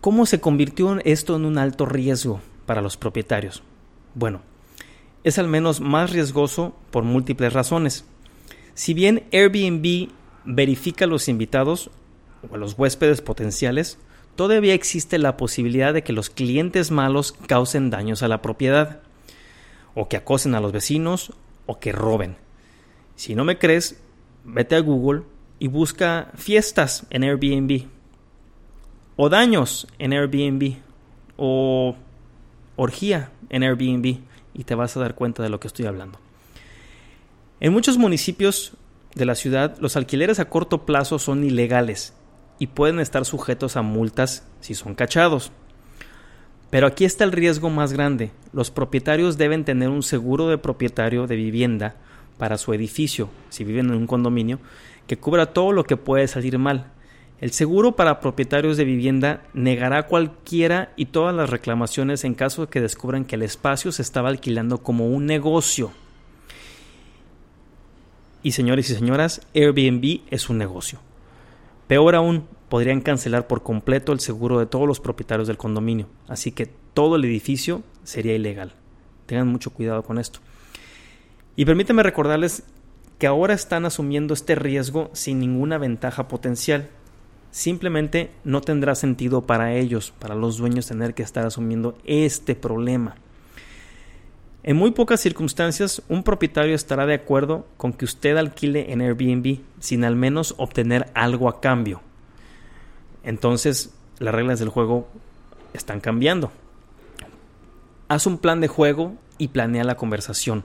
¿Cómo 0.00 0.26
se 0.26 0.40
convirtió 0.40 0.98
esto 1.04 1.36
en 1.36 1.44
un 1.44 1.56
alto 1.56 1.86
riesgo 1.86 2.40
para 2.66 2.82
los 2.82 2.96
propietarios? 2.96 3.62
Bueno, 4.14 4.42
es 5.22 5.38
al 5.38 5.48
menos 5.48 5.80
más 5.80 6.10
riesgoso 6.10 6.74
por 6.90 7.04
múltiples 7.04 7.52
razones. 7.52 8.04
Si 8.74 8.92
bien 8.92 9.24
Airbnb 9.32 10.10
verifica 10.44 11.04
a 11.04 11.08
los 11.08 11.28
invitados 11.28 11.90
o 12.48 12.54
a 12.54 12.58
los 12.58 12.78
huéspedes 12.78 13.20
potenciales, 13.20 13.98
todavía 14.36 14.74
existe 14.74 15.18
la 15.18 15.36
posibilidad 15.36 15.94
de 15.94 16.02
que 16.02 16.12
los 16.12 16.30
clientes 16.30 16.90
malos 16.90 17.32
causen 17.46 17.90
daños 17.90 18.22
a 18.22 18.28
la 18.28 18.42
propiedad, 18.42 19.00
o 19.94 20.08
que 20.08 20.16
acosen 20.16 20.54
a 20.54 20.60
los 20.60 20.72
vecinos, 20.72 21.32
o 21.66 21.78
que 21.78 21.92
roben. 21.92 22.36
Si 23.16 23.34
no 23.34 23.44
me 23.44 23.58
crees, 23.58 24.00
vete 24.44 24.76
a 24.76 24.80
Google 24.80 25.22
y 25.58 25.68
busca 25.68 26.32
fiestas 26.34 27.06
en 27.10 27.22
Airbnb, 27.22 27.86
o 29.16 29.28
daños 29.28 29.86
en 29.98 30.12
Airbnb, 30.12 30.76
o 31.36 31.96
orgía 32.76 33.30
en 33.50 33.62
Airbnb, 33.62 34.18
y 34.52 34.64
te 34.64 34.74
vas 34.74 34.96
a 34.96 35.00
dar 35.00 35.14
cuenta 35.14 35.42
de 35.42 35.48
lo 35.48 35.60
que 35.60 35.68
estoy 35.68 35.86
hablando. 35.86 36.18
En 37.60 37.72
muchos 37.72 37.98
municipios 37.98 38.76
de 39.14 39.24
la 39.24 39.34
ciudad, 39.34 39.76
los 39.78 39.96
alquileres 39.96 40.40
a 40.40 40.46
corto 40.46 40.86
plazo 40.86 41.18
son 41.18 41.44
ilegales 41.44 42.14
y 42.58 42.68
pueden 42.68 43.00
estar 43.00 43.24
sujetos 43.24 43.76
a 43.76 43.82
multas 43.82 44.46
si 44.60 44.74
son 44.74 44.94
cachados. 44.94 45.52
Pero 46.70 46.86
aquí 46.86 47.04
está 47.04 47.24
el 47.24 47.32
riesgo 47.32 47.70
más 47.70 47.92
grande. 47.92 48.32
Los 48.52 48.70
propietarios 48.70 49.38
deben 49.38 49.64
tener 49.64 49.88
un 49.88 50.02
seguro 50.02 50.48
de 50.48 50.58
propietario 50.58 51.26
de 51.26 51.36
vivienda 51.36 51.96
para 52.38 52.58
su 52.58 52.72
edificio, 52.74 53.30
si 53.48 53.62
viven 53.62 53.90
en 53.90 53.94
un 53.94 54.06
condominio, 54.06 54.58
que 55.06 55.16
cubra 55.16 55.52
todo 55.52 55.70
lo 55.72 55.84
que 55.84 55.96
puede 55.96 56.26
salir 56.26 56.58
mal. 56.58 56.90
El 57.40 57.52
seguro 57.52 57.94
para 57.94 58.20
propietarios 58.20 58.76
de 58.76 58.84
vivienda 58.84 59.42
negará 59.52 60.04
cualquiera 60.04 60.92
y 60.96 61.06
todas 61.06 61.34
las 61.34 61.50
reclamaciones 61.50 62.24
en 62.24 62.34
caso 62.34 62.62
de 62.62 62.68
que 62.68 62.80
descubran 62.80 63.24
que 63.24 63.36
el 63.36 63.42
espacio 63.42 63.92
se 63.92 64.02
estaba 64.02 64.28
alquilando 64.28 64.78
como 64.78 65.08
un 65.08 65.26
negocio. 65.26 65.92
Y 68.44 68.52
señores 68.52 68.90
y 68.90 68.94
señoras, 68.94 69.40
Airbnb 69.54 70.20
es 70.30 70.50
un 70.50 70.58
negocio. 70.58 71.00
Peor 71.88 72.14
aún, 72.14 72.46
podrían 72.68 73.00
cancelar 73.00 73.46
por 73.46 73.62
completo 73.62 74.12
el 74.12 74.20
seguro 74.20 74.58
de 74.58 74.66
todos 74.66 74.86
los 74.86 75.00
propietarios 75.00 75.48
del 75.48 75.56
condominio, 75.56 76.08
así 76.28 76.52
que 76.52 76.66
todo 76.92 77.16
el 77.16 77.24
edificio 77.24 77.82
sería 78.02 78.34
ilegal. 78.34 78.74
Tengan 79.24 79.48
mucho 79.48 79.70
cuidado 79.70 80.02
con 80.02 80.18
esto. 80.18 80.40
Y 81.56 81.64
permítanme 81.64 82.02
recordarles 82.02 82.64
que 83.18 83.26
ahora 83.26 83.54
están 83.54 83.86
asumiendo 83.86 84.34
este 84.34 84.56
riesgo 84.56 85.08
sin 85.14 85.40
ninguna 85.40 85.78
ventaja 85.78 86.28
potencial. 86.28 86.90
Simplemente 87.50 88.30
no 88.44 88.60
tendrá 88.60 88.94
sentido 88.94 89.46
para 89.46 89.72
ellos, 89.72 90.12
para 90.18 90.34
los 90.34 90.58
dueños, 90.58 90.86
tener 90.86 91.14
que 91.14 91.22
estar 91.22 91.46
asumiendo 91.46 91.96
este 92.04 92.54
problema. 92.54 93.16
En 94.66 94.78
muy 94.78 94.92
pocas 94.92 95.20
circunstancias, 95.20 96.00
un 96.08 96.22
propietario 96.22 96.74
estará 96.74 97.04
de 97.04 97.12
acuerdo 97.12 97.66
con 97.76 97.92
que 97.92 98.06
usted 98.06 98.38
alquile 98.38 98.92
en 98.94 99.02
Airbnb 99.02 99.58
sin 99.78 100.04
al 100.04 100.16
menos 100.16 100.54
obtener 100.56 101.10
algo 101.12 101.50
a 101.50 101.60
cambio. 101.60 102.00
Entonces, 103.24 103.92
las 104.18 104.34
reglas 104.34 104.58
del 104.60 104.70
juego 104.70 105.06
están 105.74 106.00
cambiando. 106.00 106.50
Haz 108.08 108.26
un 108.26 108.38
plan 108.38 108.62
de 108.62 108.68
juego 108.68 109.14
y 109.36 109.48
planea 109.48 109.84
la 109.84 109.98
conversación. 109.98 110.64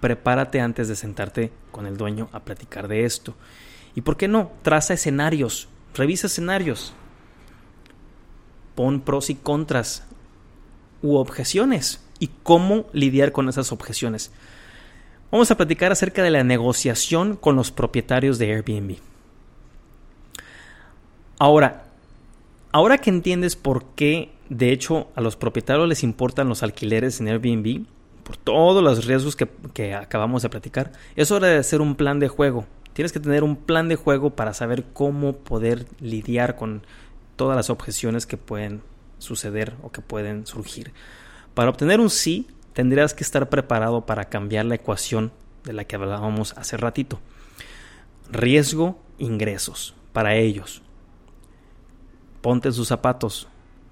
Prepárate 0.00 0.60
antes 0.60 0.86
de 0.86 0.96
sentarte 0.96 1.50
con 1.70 1.86
el 1.86 1.96
dueño 1.96 2.28
a 2.32 2.40
platicar 2.40 2.86
de 2.86 3.06
esto. 3.06 3.34
Y 3.94 4.02
por 4.02 4.18
qué 4.18 4.28
no, 4.28 4.52
traza 4.60 4.92
escenarios, 4.92 5.68
revisa 5.94 6.26
escenarios. 6.26 6.92
Pon 8.74 9.00
pros 9.00 9.30
y 9.30 9.36
contras 9.36 10.04
u 11.00 11.16
objeciones 11.16 12.02
y 12.18 12.30
cómo 12.42 12.86
lidiar 12.92 13.32
con 13.32 13.48
esas 13.48 13.72
objeciones. 13.72 14.32
Vamos 15.30 15.50
a 15.50 15.56
platicar 15.56 15.92
acerca 15.92 16.22
de 16.22 16.30
la 16.30 16.42
negociación 16.42 17.36
con 17.36 17.54
los 17.54 17.70
propietarios 17.70 18.38
de 18.38 18.52
Airbnb. 18.52 18.96
Ahora, 21.38 21.84
ahora 22.72 22.98
que 22.98 23.10
entiendes 23.10 23.54
por 23.54 23.84
qué, 23.94 24.32
de 24.48 24.72
hecho, 24.72 25.08
a 25.14 25.20
los 25.20 25.36
propietarios 25.36 25.86
les 25.86 26.02
importan 26.02 26.48
los 26.48 26.62
alquileres 26.62 27.20
en 27.20 27.28
Airbnb, 27.28 27.84
por 28.24 28.36
todos 28.36 28.82
los 28.82 29.06
riesgos 29.06 29.36
que, 29.36 29.48
que 29.72 29.94
acabamos 29.94 30.42
de 30.42 30.48
platicar, 30.48 30.92
es 31.14 31.30
hora 31.30 31.48
de 31.48 31.58
hacer 31.58 31.80
un 31.80 31.94
plan 31.94 32.18
de 32.20 32.28
juego. 32.28 32.66
Tienes 32.92 33.12
que 33.12 33.20
tener 33.20 33.44
un 33.44 33.56
plan 33.56 33.88
de 33.88 33.96
juego 33.96 34.30
para 34.30 34.54
saber 34.54 34.84
cómo 34.92 35.36
poder 35.36 35.86
lidiar 36.00 36.56
con 36.56 36.82
todas 37.36 37.56
las 37.56 37.70
objeciones 37.70 38.26
que 38.26 38.36
pueden 38.36 38.82
suceder 39.18 39.74
o 39.82 39.92
que 39.92 40.00
pueden 40.00 40.46
surgir. 40.46 40.92
Para 41.58 41.70
obtener 41.70 41.98
un 41.98 42.08
sí, 42.08 42.46
tendrías 42.72 43.14
que 43.14 43.24
estar 43.24 43.48
preparado 43.48 44.06
para 44.06 44.26
cambiar 44.26 44.64
la 44.66 44.76
ecuación 44.76 45.32
de 45.64 45.72
la 45.72 45.82
que 45.82 45.96
hablábamos 45.96 46.56
hace 46.56 46.76
ratito. 46.76 47.18
Riesgo, 48.30 49.02
ingresos 49.18 49.96
para 50.12 50.36
ellos. 50.36 50.82
Ponte 52.42 52.70
sus 52.70 52.86
zapatos. 52.86 53.48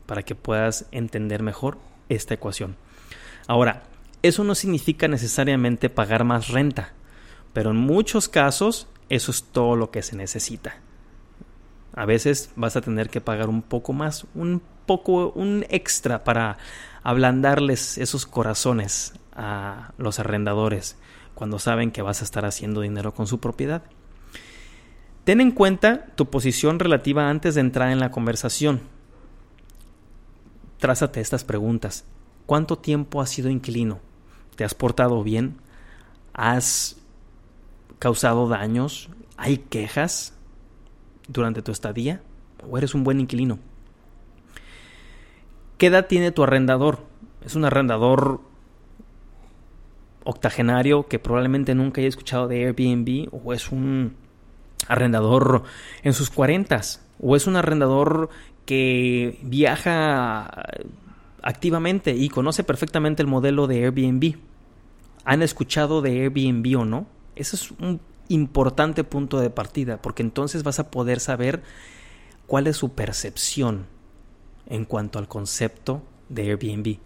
para 0.06 0.22
que 0.22 0.36
puedas 0.36 0.86
entender 0.92 1.42
mejor 1.42 1.78
esta 2.08 2.34
ecuación. 2.34 2.76
Ahora, 3.48 3.82
eso 4.22 4.44
no 4.44 4.54
significa 4.54 5.08
necesariamente 5.08 5.90
pagar 5.90 6.22
más 6.22 6.46
renta, 6.46 6.92
pero 7.52 7.72
en 7.72 7.78
muchos 7.78 8.28
casos 8.28 8.86
eso 9.08 9.32
es 9.32 9.42
todo 9.42 9.74
lo 9.74 9.90
que 9.90 10.04
se 10.04 10.14
necesita. 10.14 10.76
A 11.96 12.04
veces 12.04 12.50
vas 12.56 12.76
a 12.76 12.82
tener 12.82 13.08
que 13.08 13.22
pagar 13.22 13.48
un 13.48 13.62
poco 13.62 13.92
más, 13.92 14.26
un 14.34 14.62
poco, 14.84 15.32
un 15.32 15.64
extra 15.70 16.24
para 16.24 16.58
ablandarles 17.02 17.96
esos 17.98 18.26
corazones 18.26 19.14
a 19.34 19.92
los 19.96 20.18
arrendadores 20.18 20.96
cuando 21.34 21.58
saben 21.58 21.90
que 21.90 22.02
vas 22.02 22.20
a 22.20 22.24
estar 22.24 22.44
haciendo 22.44 22.82
dinero 22.82 23.14
con 23.14 23.26
su 23.26 23.40
propiedad. 23.40 23.82
Ten 25.24 25.40
en 25.40 25.50
cuenta 25.50 26.06
tu 26.14 26.30
posición 26.30 26.78
relativa 26.78 27.30
antes 27.30 27.54
de 27.54 27.62
entrar 27.62 27.90
en 27.90 27.98
la 27.98 28.10
conversación. 28.10 28.80
Trázate 30.78 31.20
estas 31.20 31.44
preguntas. 31.44 32.04
¿Cuánto 32.44 32.76
tiempo 32.76 33.20
has 33.20 33.30
sido 33.30 33.48
inquilino? 33.48 34.00
¿Te 34.54 34.64
has 34.64 34.74
portado 34.74 35.22
bien? 35.24 35.56
¿Has 36.34 36.96
causado 37.98 38.48
daños? 38.48 39.08
¿Hay 39.36 39.58
quejas 39.58 40.35
durante 41.28 41.62
tu 41.62 41.72
estadía? 41.72 42.22
¿O 42.68 42.78
eres 42.78 42.94
un 42.94 43.04
buen 43.04 43.20
inquilino? 43.20 43.58
¿Qué 45.78 45.86
edad 45.86 46.06
tiene 46.06 46.30
tu 46.32 46.42
arrendador? 46.42 47.00
¿Es 47.44 47.54
un 47.54 47.64
arrendador 47.64 48.40
octogenario 50.24 51.06
que 51.06 51.18
probablemente 51.18 51.74
nunca 51.74 52.00
haya 52.00 52.08
escuchado 52.08 52.48
de 52.48 52.64
Airbnb? 52.64 53.28
¿O 53.32 53.52
es 53.52 53.70
un 53.70 54.16
arrendador 54.88 55.64
en 56.02 56.12
sus 56.12 56.30
cuarentas? 56.30 57.04
¿O 57.20 57.36
es 57.36 57.46
un 57.46 57.56
arrendador 57.56 58.30
que 58.64 59.38
viaja 59.42 60.64
activamente 61.42 62.14
y 62.16 62.28
conoce 62.28 62.64
perfectamente 62.64 63.22
el 63.22 63.28
modelo 63.28 63.66
de 63.66 63.84
Airbnb? 63.84 64.36
¿Han 65.24 65.42
escuchado 65.42 66.02
de 66.02 66.22
Airbnb 66.22 66.80
o 66.80 66.84
no? 66.84 67.06
Ese 67.34 67.56
es 67.56 67.70
un 67.72 68.00
importante 68.28 69.04
punto 69.04 69.40
de 69.40 69.50
partida 69.50 70.00
porque 70.00 70.22
entonces 70.22 70.62
vas 70.62 70.78
a 70.78 70.90
poder 70.90 71.20
saber 71.20 71.62
cuál 72.46 72.66
es 72.66 72.76
su 72.76 72.90
percepción 72.90 73.86
en 74.66 74.84
cuanto 74.84 75.18
al 75.18 75.28
concepto 75.28 76.02
de 76.28 76.42
Airbnb. 76.50 76.98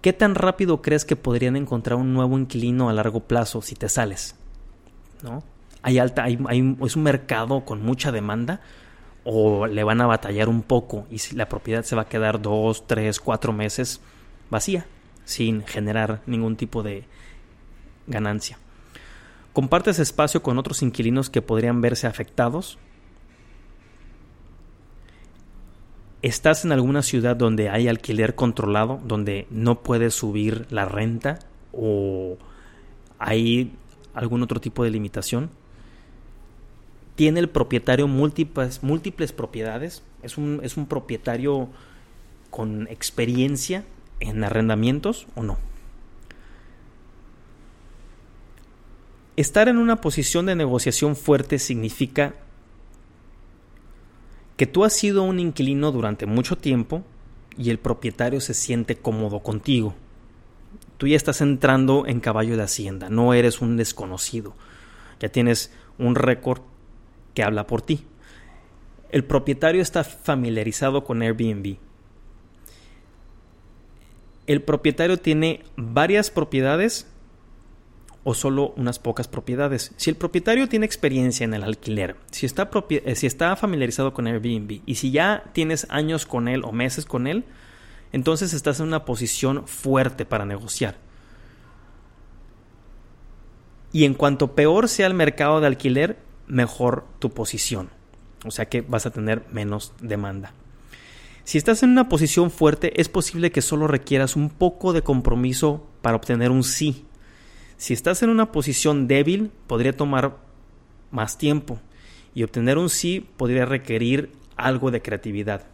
¿Qué 0.00 0.12
tan 0.12 0.34
rápido 0.34 0.82
crees 0.82 1.04
que 1.04 1.16
podrían 1.16 1.56
encontrar 1.56 1.98
un 1.98 2.14
nuevo 2.14 2.38
inquilino 2.38 2.88
a 2.88 2.92
largo 2.92 3.20
plazo 3.20 3.62
si 3.62 3.74
te 3.74 3.88
sales? 3.88 4.36
¿No? 5.22 5.42
¿Hay 5.82 5.98
alta, 5.98 6.24
hay, 6.24 6.38
¿Es 6.82 6.96
un 6.96 7.02
mercado 7.02 7.64
con 7.64 7.82
mucha 7.82 8.12
demanda? 8.12 8.60
¿O 9.24 9.66
le 9.66 9.82
van 9.82 10.00
a 10.00 10.06
batallar 10.06 10.48
un 10.48 10.62
poco 10.62 11.06
y 11.10 11.18
la 11.34 11.48
propiedad 11.48 11.82
se 11.82 11.96
va 11.96 12.02
a 12.02 12.08
quedar 12.08 12.40
dos, 12.40 12.86
tres, 12.86 13.18
cuatro 13.18 13.52
meses 13.52 14.00
vacía 14.50 14.86
sin 15.24 15.64
generar 15.64 16.22
ningún 16.26 16.56
tipo 16.56 16.84
de 16.84 17.04
ganancia? 18.06 18.58
¿Compartes 19.56 19.98
espacio 20.00 20.42
con 20.42 20.58
otros 20.58 20.82
inquilinos 20.82 21.30
que 21.30 21.40
podrían 21.40 21.80
verse 21.80 22.06
afectados? 22.06 22.76
¿Estás 26.20 26.66
en 26.66 26.72
alguna 26.72 27.00
ciudad 27.00 27.36
donde 27.36 27.70
hay 27.70 27.88
alquiler 27.88 28.34
controlado, 28.34 29.00
donde 29.02 29.46
no 29.48 29.80
puedes 29.82 30.12
subir 30.12 30.66
la 30.68 30.84
renta 30.84 31.38
o 31.72 32.36
hay 33.18 33.72
algún 34.12 34.42
otro 34.42 34.60
tipo 34.60 34.84
de 34.84 34.90
limitación? 34.90 35.48
¿Tiene 37.14 37.40
el 37.40 37.48
propietario 37.48 38.08
múltiples, 38.08 39.32
propiedades? 39.34 40.02
¿Es 40.22 40.36
un, 40.36 40.60
¿Es 40.64 40.76
un 40.76 40.84
propietario 40.84 41.70
con 42.50 42.88
experiencia 42.88 43.84
en 44.20 44.44
arrendamientos 44.44 45.26
o 45.34 45.42
no? 45.42 45.56
Estar 49.36 49.68
en 49.68 49.76
una 49.76 50.00
posición 50.00 50.46
de 50.46 50.54
negociación 50.54 51.14
fuerte 51.14 51.58
significa 51.58 52.34
que 54.56 54.66
tú 54.66 54.84
has 54.84 54.94
sido 54.94 55.24
un 55.24 55.38
inquilino 55.38 55.92
durante 55.92 56.24
mucho 56.24 56.56
tiempo 56.56 57.04
y 57.58 57.68
el 57.68 57.78
propietario 57.78 58.40
se 58.40 58.54
siente 58.54 58.96
cómodo 58.96 59.40
contigo. 59.40 59.94
Tú 60.96 61.06
ya 61.06 61.16
estás 61.16 61.42
entrando 61.42 62.06
en 62.06 62.20
caballo 62.20 62.56
de 62.56 62.62
hacienda, 62.62 63.10
no 63.10 63.34
eres 63.34 63.60
un 63.60 63.76
desconocido. 63.76 64.54
Ya 65.20 65.28
tienes 65.28 65.70
un 65.98 66.14
récord 66.14 66.62
que 67.34 67.42
habla 67.42 67.66
por 67.66 67.82
ti. 67.82 68.06
El 69.10 69.24
propietario 69.24 69.82
está 69.82 70.04
familiarizado 70.04 71.04
con 71.04 71.20
Airbnb. 71.20 71.76
El 74.46 74.62
propietario 74.62 75.18
tiene 75.18 75.62
varias 75.76 76.30
propiedades 76.30 77.06
o 78.28 78.34
solo 78.34 78.74
unas 78.76 78.98
pocas 78.98 79.28
propiedades. 79.28 79.92
Si 79.96 80.10
el 80.10 80.16
propietario 80.16 80.68
tiene 80.68 80.84
experiencia 80.84 81.44
en 81.44 81.54
el 81.54 81.62
alquiler, 81.62 82.16
si 82.32 82.44
está, 82.44 82.68
eh, 82.90 83.14
si 83.14 83.24
está 83.28 83.54
familiarizado 83.54 84.12
con 84.12 84.26
Airbnb 84.26 84.80
y 84.84 84.96
si 84.96 85.12
ya 85.12 85.44
tienes 85.52 85.86
años 85.90 86.26
con 86.26 86.48
él 86.48 86.62
o 86.64 86.72
meses 86.72 87.04
con 87.04 87.28
él, 87.28 87.44
entonces 88.10 88.52
estás 88.52 88.80
en 88.80 88.88
una 88.88 89.04
posición 89.04 89.68
fuerte 89.68 90.26
para 90.26 90.44
negociar. 90.44 90.96
Y 93.92 94.06
en 94.06 94.14
cuanto 94.14 94.56
peor 94.56 94.88
sea 94.88 95.06
el 95.06 95.14
mercado 95.14 95.60
de 95.60 95.68
alquiler, 95.68 96.18
mejor 96.48 97.06
tu 97.20 97.30
posición. 97.30 97.90
O 98.44 98.50
sea 98.50 98.68
que 98.68 98.80
vas 98.80 99.06
a 99.06 99.12
tener 99.12 99.44
menos 99.52 99.92
demanda. 100.02 100.52
Si 101.44 101.58
estás 101.58 101.84
en 101.84 101.90
una 101.90 102.08
posición 102.08 102.50
fuerte, 102.50 103.00
es 103.00 103.08
posible 103.08 103.52
que 103.52 103.62
solo 103.62 103.86
requieras 103.86 104.34
un 104.34 104.50
poco 104.50 104.92
de 104.92 105.02
compromiso 105.02 105.86
para 106.02 106.16
obtener 106.16 106.50
un 106.50 106.64
sí 106.64 107.05
si 107.76 107.92
estás 107.92 108.22
en 108.22 108.30
una 108.30 108.52
posición 108.52 109.06
débil, 109.06 109.50
podría 109.66 109.96
tomar 109.96 110.36
más 111.10 111.38
tiempo 111.38 111.78
y 112.34 112.42
obtener 112.42 112.78
un 112.78 112.88
sí 112.88 113.28
podría 113.36 113.66
requerir 113.66 114.32
algo 114.56 114.90
de 114.90 115.02
creatividad. 115.02 115.66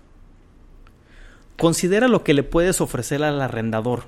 Considera 1.57 2.09
lo 2.09 2.25
que 2.25 2.35
le 2.35 2.43
puedes 2.43 2.81
ofrecer 2.81 3.23
al 3.23 3.41
arrendador. 3.41 4.05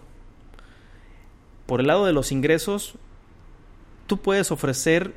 Por 1.67 1.81
el 1.81 1.87
lado 1.87 2.05
de 2.05 2.13
los 2.13 2.33
ingresos, 2.33 2.95
tú 4.07 4.19
puedes 4.19 4.51
ofrecer 4.51 5.15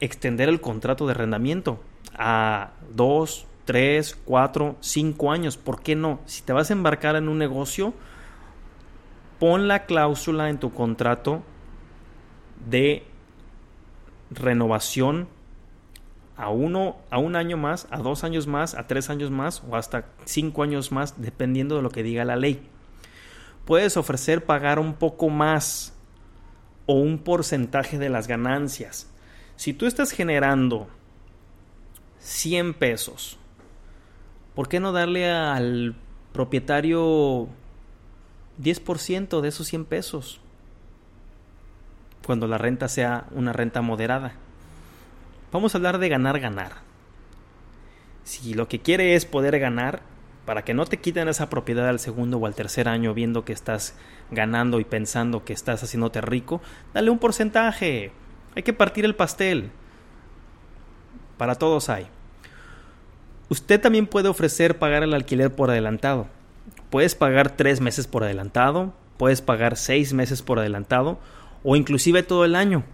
extender 0.00 0.48
el 0.48 0.60
contrato 0.60 1.06
de 1.06 1.12
arrendamiento 1.12 1.80
a 2.14 2.72
dos, 2.94 3.46
tres, 3.64 4.18
cuatro, 4.24 4.76
cinco 4.80 5.30
años. 5.30 5.56
¿Por 5.56 5.82
qué 5.82 5.94
no? 5.94 6.20
Si 6.26 6.42
te 6.42 6.52
vas 6.52 6.70
a 6.70 6.72
embarcar 6.72 7.16
en 7.16 7.28
un 7.28 7.38
negocio, 7.38 7.94
pon 9.38 9.68
la 9.68 9.86
cláusula 9.86 10.50
en 10.50 10.58
tu 10.58 10.72
contrato 10.72 11.42
de 12.66 13.04
renovación 14.30 15.28
a 16.36 16.50
uno, 16.50 16.96
a 17.10 17.18
un 17.18 17.34
año 17.34 17.56
más, 17.56 17.88
a 17.90 17.98
dos 17.98 18.22
años 18.22 18.46
más, 18.46 18.74
a 18.74 18.86
tres 18.86 19.10
años 19.10 19.30
más 19.30 19.62
o 19.68 19.76
hasta 19.76 20.06
cinco 20.24 20.62
años 20.62 20.92
más, 20.92 21.20
dependiendo 21.20 21.76
de 21.76 21.82
lo 21.82 21.90
que 21.90 22.02
diga 22.02 22.24
la 22.24 22.36
ley. 22.36 22.62
Puedes 23.64 23.96
ofrecer 23.96 24.44
pagar 24.44 24.78
un 24.78 24.94
poco 24.94 25.28
más 25.28 25.94
o 26.86 26.94
un 26.94 27.18
porcentaje 27.18 27.98
de 27.98 28.08
las 28.08 28.28
ganancias. 28.28 29.10
Si 29.56 29.74
tú 29.74 29.86
estás 29.86 30.12
generando 30.12 30.88
100 32.20 32.74
pesos, 32.74 33.36
¿por 34.54 34.68
qué 34.68 34.80
no 34.80 34.92
darle 34.92 35.30
al 35.30 35.96
propietario 36.32 37.48
10% 38.62 39.40
de 39.40 39.48
esos 39.48 39.66
100 39.66 39.84
pesos? 39.86 40.40
Cuando 42.28 42.46
la 42.46 42.58
renta 42.58 42.88
sea 42.88 43.24
una 43.30 43.54
renta 43.54 43.80
moderada. 43.80 44.32
Vamos 45.50 45.74
a 45.74 45.78
hablar 45.78 45.96
de 45.96 46.10
ganar, 46.10 46.38
ganar. 46.40 46.72
Si 48.22 48.52
lo 48.52 48.68
que 48.68 48.80
quiere 48.80 49.14
es 49.14 49.24
poder 49.24 49.58
ganar, 49.58 50.02
para 50.44 50.62
que 50.62 50.74
no 50.74 50.84
te 50.84 50.98
quiten 50.98 51.28
esa 51.28 51.48
propiedad 51.48 51.88
al 51.88 52.00
segundo 52.00 52.36
o 52.36 52.44
al 52.44 52.54
tercer 52.54 52.86
año 52.86 53.14
viendo 53.14 53.46
que 53.46 53.54
estás 53.54 53.94
ganando 54.30 54.78
y 54.78 54.84
pensando 54.84 55.46
que 55.46 55.54
estás 55.54 55.82
haciéndote 55.82 56.20
rico, 56.20 56.60
dale 56.92 57.08
un 57.08 57.18
porcentaje. 57.18 58.12
Hay 58.54 58.62
que 58.62 58.74
partir 58.74 59.06
el 59.06 59.14
pastel. 59.14 59.70
Para 61.38 61.54
todos 61.54 61.88
hay. 61.88 62.08
Usted 63.48 63.80
también 63.80 64.06
puede 64.06 64.28
ofrecer 64.28 64.78
pagar 64.78 65.02
el 65.02 65.14
alquiler 65.14 65.56
por 65.56 65.70
adelantado. 65.70 66.26
Puedes 66.90 67.14
pagar 67.14 67.56
tres 67.56 67.80
meses 67.80 68.06
por 68.06 68.22
adelantado, 68.22 68.92
puedes 69.16 69.40
pagar 69.40 69.78
seis 69.78 70.12
meses 70.12 70.42
por 70.42 70.58
adelantado 70.58 71.18
o 71.62 71.76
inclusive 71.76 72.22
todo 72.22 72.44
el 72.44 72.54
año. 72.54 72.84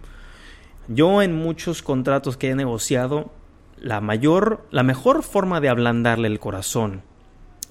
Yo 0.87 1.21
en 1.21 1.35
muchos 1.35 1.81
contratos 1.81 2.37
que 2.37 2.49
he 2.49 2.55
negociado, 2.55 3.31
la 3.77 4.01
mayor, 4.01 4.65
la 4.71 4.83
mejor 4.83 5.23
forma 5.23 5.59
de 5.61 5.69
ablandarle 5.69 6.27
el 6.27 6.39
corazón 6.39 7.01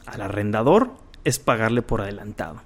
al 0.06 0.20
arrendador 0.20 0.92
es 1.24 1.38
pagarle 1.38 1.82
por 1.82 2.00
adelantado. 2.00 2.62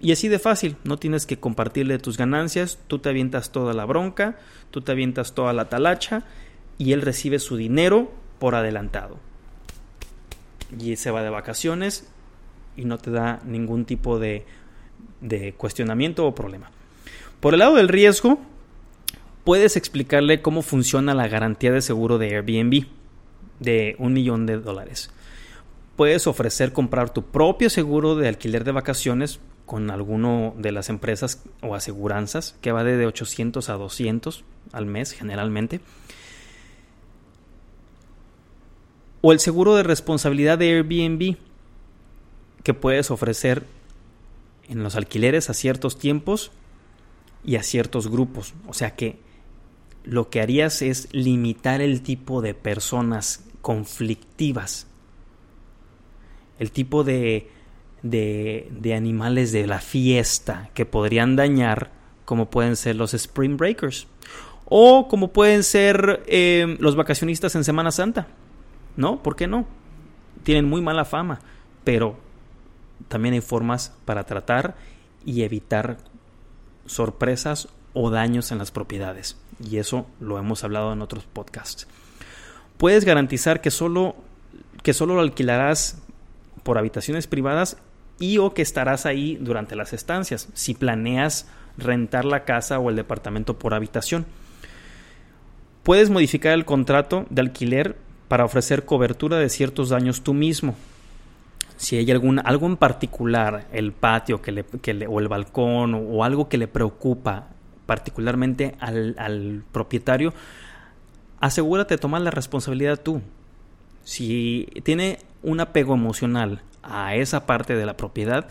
Y 0.00 0.12
así 0.12 0.28
de 0.28 0.38
fácil, 0.38 0.76
no 0.84 0.96
tienes 0.96 1.26
que 1.26 1.38
compartirle 1.38 1.98
tus 1.98 2.16
ganancias, 2.16 2.78
tú 2.86 2.98
te 2.98 3.08
avientas 3.08 3.50
toda 3.50 3.74
la 3.74 3.84
bronca, 3.84 4.38
tú 4.70 4.80
te 4.80 4.92
avientas 4.92 5.34
toda 5.34 5.52
la 5.52 5.68
talacha 5.68 6.22
y 6.78 6.92
él 6.92 7.02
recibe 7.02 7.38
su 7.38 7.56
dinero 7.56 8.10
por 8.38 8.54
adelantado. 8.54 9.18
y 10.78 10.96
se 10.96 11.10
va 11.10 11.22
de 11.22 11.30
vacaciones 11.30 12.08
y 12.76 12.84
no 12.84 12.98
te 12.98 13.10
da 13.10 13.40
ningún 13.44 13.86
tipo 13.86 14.18
de, 14.18 14.44
de 15.20 15.54
cuestionamiento 15.54 16.26
o 16.26 16.34
problema. 16.34 16.70
Por 17.40 17.54
el 17.54 17.60
lado 17.60 17.76
del 17.76 17.88
riesgo, 17.88 18.40
puedes 19.44 19.76
explicarle 19.76 20.42
cómo 20.42 20.62
funciona 20.62 21.14
la 21.14 21.28
garantía 21.28 21.70
de 21.70 21.82
seguro 21.82 22.18
de 22.18 22.34
Airbnb 22.34 22.86
de 23.60 23.94
un 23.98 24.12
millón 24.12 24.44
de 24.44 24.58
dólares. 24.58 25.10
Puedes 25.94 26.26
ofrecer 26.26 26.72
comprar 26.72 27.10
tu 27.10 27.22
propio 27.22 27.70
seguro 27.70 28.16
de 28.16 28.28
alquiler 28.28 28.64
de 28.64 28.72
vacaciones 28.72 29.40
con 29.66 29.90
alguno 29.90 30.54
de 30.58 30.72
las 30.72 30.88
empresas 30.88 31.44
o 31.62 31.74
aseguranzas 31.74 32.56
que 32.60 32.72
va 32.72 32.82
de 32.82 33.06
800 33.06 33.68
a 33.68 33.74
200 33.74 34.44
al 34.72 34.86
mes 34.86 35.12
generalmente. 35.12 35.80
O 39.20 39.32
el 39.32 39.40
seguro 39.40 39.76
de 39.76 39.82
responsabilidad 39.82 40.58
de 40.58 40.72
Airbnb 40.72 41.36
que 42.64 42.74
puedes 42.74 43.10
ofrecer 43.10 43.64
en 44.68 44.82
los 44.82 44.96
alquileres 44.96 45.50
a 45.50 45.54
ciertos 45.54 45.98
tiempos 45.98 46.50
y 47.44 47.56
a 47.56 47.62
ciertos 47.62 48.08
grupos. 48.08 48.54
O 48.66 48.74
sea 48.74 48.94
que 48.94 49.18
lo 50.04 50.30
que 50.30 50.40
harías 50.40 50.82
es 50.82 51.08
limitar 51.12 51.80
el 51.80 52.02
tipo 52.02 52.40
de 52.40 52.54
personas 52.54 53.44
conflictivas, 53.60 54.86
el 56.58 56.72
tipo 56.72 57.04
de, 57.04 57.50
de, 58.02 58.94
animales 58.96 59.52
de 59.52 59.66
la 59.66 59.80
fiesta 59.80 60.70
que 60.74 60.86
podrían 60.86 61.36
dañar, 61.36 61.90
como 62.24 62.50
pueden 62.50 62.76
ser 62.76 62.96
los 62.96 63.14
Spring 63.14 63.56
Breakers, 63.56 64.06
o 64.64 65.08
como 65.08 65.32
pueden 65.32 65.62
ser 65.62 66.22
eh, 66.26 66.76
los 66.80 66.96
vacacionistas 66.96 67.54
en 67.54 67.64
Semana 67.64 67.90
Santa. 67.90 68.28
¿No? 68.96 69.22
¿Por 69.22 69.36
qué 69.36 69.46
no? 69.46 69.64
Tienen 70.42 70.64
muy 70.64 70.80
mala 70.80 71.04
fama, 71.04 71.40
pero 71.84 72.16
también 73.06 73.34
hay 73.34 73.40
formas 73.40 73.94
para 74.04 74.24
tratar 74.24 74.76
y 75.24 75.42
evitar 75.42 75.98
sorpresas 76.88 77.68
o 77.94 78.10
daños 78.10 78.50
en 78.52 78.58
las 78.58 78.70
propiedades. 78.70 79.36
Y 79.62 79.78
eso 79.78 80.06
lo 80.20 80.38
hemos 80.38 80.64
hablado 80.64 80.92
en 80.92 81.02
otros 81.02 81.24
podcasts. 81.24 81.86
Puedes 82.76 83.04
garantizar 83.04 83.60
que 83.60 83.70
solo, 83.70 84.16
que 84.82 84.94
solo 84.94 85.14
lo 85.14 85.20
alquilarás 85.20 85.98
por 86.62 86.78
habitaciones 86.78 87.26
privadas 87.26 87.76
y 88.18 88.38
o 88.38 88.54
que 88.54 88.62
estarás 88.62 89.06
ahí 89.06 89.36
durante 89.40 89.76
las 89.76 89.92
estancias, 89.92 90.48
si 90.54 90.74
planeas 90.74 91.46
rentar 91.76 92.24
la 92.24 92.44
casa 92.44 92.78
o 92.78 92.90
el 92.90 92.96
departamento 92.96 93.58
por 93.58 93.74
habitación. 93.74 94.26
Puedes 95.82 96.10
modificar 96.10 96.52
el 96.52 96.64
contrato 96.64 97.26
de 97.30 97.40
alquiler 97.40 97.96
para 98.26 98.44
ofrecer 98.44 98.84
cobertura 98.84 99.38
de 99.38 99.48
ciertos 99.48 99.88
daños 99.88 100.22
tú 100.22 100.34
mismo 100.34 100.74
si 101.78 101.96
hay 101.96 102.10
algún, 102.10 102.40
algo 102.40 102.66
en 102.66 102.76
particular, 102.76 103.68
el 103.72 103.92
patio 103.92 104.42
que 104.42 104.52
le, 104.52 105.06
o 105.06 105.20
el 105.20 105.28
balcón 105.28 105.94
o, 105.94 106.24
algo 106.24 106.48
que 106.48 106.58
le 106.58 106.66
preocupa 106.66 107.50
particularmente 107.86 108.74
al, 108.80 109.14
al 109.16 109.62
propietario, 109.70 110.34
asegúrate 111.40 111.94
de 111.94 111.98
tomar 111.98 112.20
la 112.20 112.32
responsabilidad 112.32 113.00
tú. 113.00 113.22
Si 114.02 114.68
tiene 114.82 115.20
un 115.44 115.60
apego 115.60 115.94
emocional 115.94 116.62
a 116.82 117.14
esa 117.14 117.46
parte 117.46 117.76
de 117.76 117.86
la 117.86 117.96
propiedad, 117.96 118.48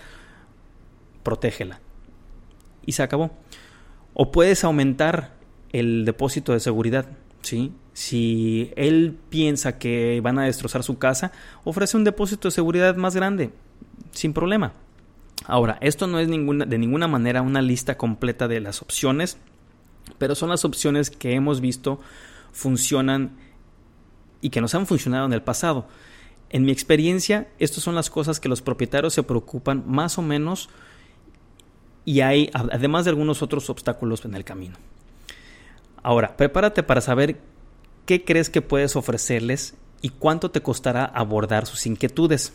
protégela. 1.22 1.82
Y 2.86 2.94
se 2.94 3.04
acabó. 3.04 3.32
O 4.14 4.32
puedes 4.32 4.64
aumentar 4.64 5.34
el 5.74 6.06
depósito 6.06 6.54
de 6.54 6.62
seguridad, 6.62 7.08
¿sí? 7.42 7.74
Si 7.98 8.72
él 8.76 9.18
piensa 9.32 9.80
que 9.80 10.22
van 10.22 10.38
a 10.38 10.44
destrozar 10.44 10.84
su 10.84 11.00
casa, 11.00 11.32
ofrece 11.64 11.98
un 11.98 12.04
depósito 12.04 12.48
de 12.48 12.52
seguridad 12.52 12.96
más 12.96 13.16
grande, 13.16 13.50
sin 14.12 14.34
problema. 14.34 14.74
Ahora, 15.48 15.80
esto 15.82 16.06
no 16.06 16.20
es 16.20 16.28
de 16.28 16.78
ninguna 16.78 17.08
manera 17.08 17.42
una 17.42 17.64
lista 17.64 17.98
completa 17.98 18.48
de 18.48 18.60
las 18.60 18.84
opciones, 18.84 19.40
pero 20.20 20.36
son 20.36 20.50
las 20.50 20.64
opciones 20.64 21.10
que 21.10 21.34
hemos 21.34 21.60
visto 21.60 22.00
funcionan 22.52 23.36
y 24.42 24.52
que 24.52 24.62
nos 24.62 24.76
han 24.76 24.86
funcionado 24.86 25.26
en 25.26 25.34
el 25.34 25.42
pasado. 25.42 25.88
En 26.52 26.66
mi 26.66 26.72
experiencia, 26.72 27.48
estas 27.58 27.82
son 27.82 27.96
las 27.96 28.12
cosas 28.12 28.40
que 28.40 28.48
los 28.48 28.62
propietarios 28.62 29.16
se 29.16 29.24
preocupan 29.24 29.84
más 29.88 30.20
o 30.20 30.22
menos 30.22 30.70
y 32.06 32.22
hay, 32.22 32.52
además 32.54 33.06
de 33.06 33.10
algunos 33.10 33.42
otros 33.42 33.72
obstáculos 33.72 34.24
en 34.24 34.36
el 34.36 34.44
camino. 34.44 34.78
Ahora, 36.04 36.38
prepárate 36.38 36.84
para 36.84 37.02
saber 37.02 37.57
qué 38.08 38.24
crees 38.24 38.50
que 38.50 38.64
puedes 38.64 38.96
ofrecerles 38.96 39.76
y 40.02 40.10
cuánto 40.10 40.50
te 40.50 40.62
costará 40.62 41.06
abordar 41.06 41.66
sus 41.66 41.86
inquietudes. 41.86 42.54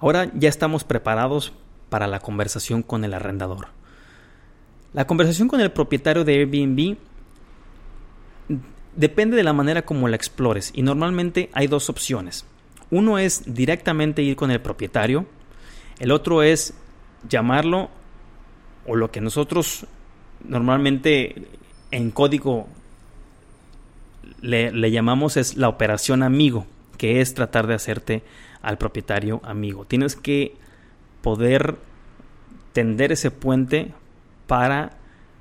Ahora 0.00 0.30
ya 0.34 0.48
estamos 0.48 0.84
preparados 0.84 1.52
para 1.90 2.06
la 2.06 2.20
conversación 2.20 2.82
con 2.82 3.04
el 3.04 3.14
arrendador. 3.14 3.68
La 4.94 5.06
conversación 5.06 5.48
con 5.48 5.60
el 5.60 5.72
propietario 5.72 6.24
de 6.24 6.34
Airbnb 6.34 6.96
depende 8.94 9.36
de 9.36 9.42
la 9.42 9.52
manera 9.52 9.82
como 9.82 10.06
la 10.06 10.16
explores 10.16 10.70
y 10.72 10.82
normalmente 10.82 11.50
hay 11.52 11.66
dos 11.66 11.90
opciones. 11.90 12.46
Uno 12.90 13.18
es 13.18 13.42
directamente 13.52 14.22
ir 14.22 14.36
con 14.36 14.52
el 14.52 14.60
propietario, 14.60 15.26
el 15.98 16.12
otro 16.12 16.42
es 16.42 16.74
llamarlo 17.28 17.90
o 18.86 18.94
lo 18.94 19.10
que 19.10 19.20
nosotros 19.20 19.86
normalmente 20.44 21.48
en 21.90 22.10
código 22.12 22.68
le, 24.42 24.90
llamamos 24.90 25.36
es 25.36 25.56
la 25.56 25.68
operación 25.68 26.22
amigo, 26.22 26.66
que 26.98 27.20
es 27.20 27.34
tratar 27.34 27.66
de 27.66 27.74
hacerte 27.74 28.22
al 28.60 28.76
propietario 28.76 29.40
amigo. 29.44 29.84
Tienes 29.86 30.16
que 30.16 30.54
poder 31.22 31.76
tender 32.72 33.12
ese 33.12 33.30
puente 33.30 33.92
para 34.46 34.98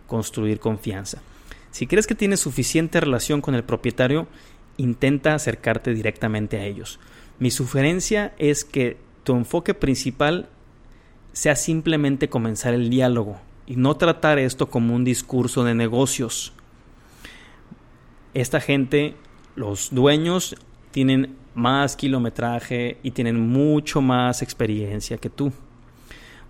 construir 0.08 0.60
confianza. 0.60 1.22
Si 1.72 1.88
crees 1.88 2.08
que 2.08 2.16
tienes 2.16 2.40
suficiente 2.40 3.00
relación 3.00 3.42
con 3.42 3.56
el 3.56 3.64
propietario, 3.64 4.28
intenta 4.78 5.34
acercarte 5.34 5.94
directamente 5.94 6.58
a 6.58 6.66
ellos. 6.66 7.00
Mi 7.40 7.50
sugerencia 7.50 8.34
es 8.38 8.64
que 8.64 8.98
tu 9.24 9.36
enfoque 9.36 9.74
principal 9.74 10.50
sea 11.34 11.56
simplemente 11.56 12.30
comenzar 12.30 12.74
el 12.74 12.90
diálogo 12.90 13.40
y 13.66 13.78
no 13.78 13.96
tratar 13.96 14.38
esto 14.38 14.70
como 14.70 14.96
un 14.96 15.06
discurso 15.06 15.64
de 15.64 15.74
negocios 15.74 16.54
esta 18.34 18.62
gente, 18.62 19.16
los 19.56 19.90
dueños, 19.92 20.56
tienen 20.92 21.36
más 21.54 21.96
kilometraje 21.96 22.98
y 23.04 23.12
tienen 23.12 23.40
mucho 23.40 24.02
más 24.02 24.42
experiencia 24.42 25.18
que 25.18 25.30
tú. 25.30 25.52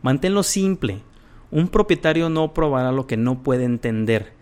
Manténlo 0.01 0.43
simple. 0.43 1.01
Un 1.49 1.67
propietario 1.67 2.29
no 2.29 2.53
probará 2.53 2.91
lo 2.91 3.07
que 3.07 3.17
no 3.17 3.43
puede 3.43 3.65
entender. 3.65 4.33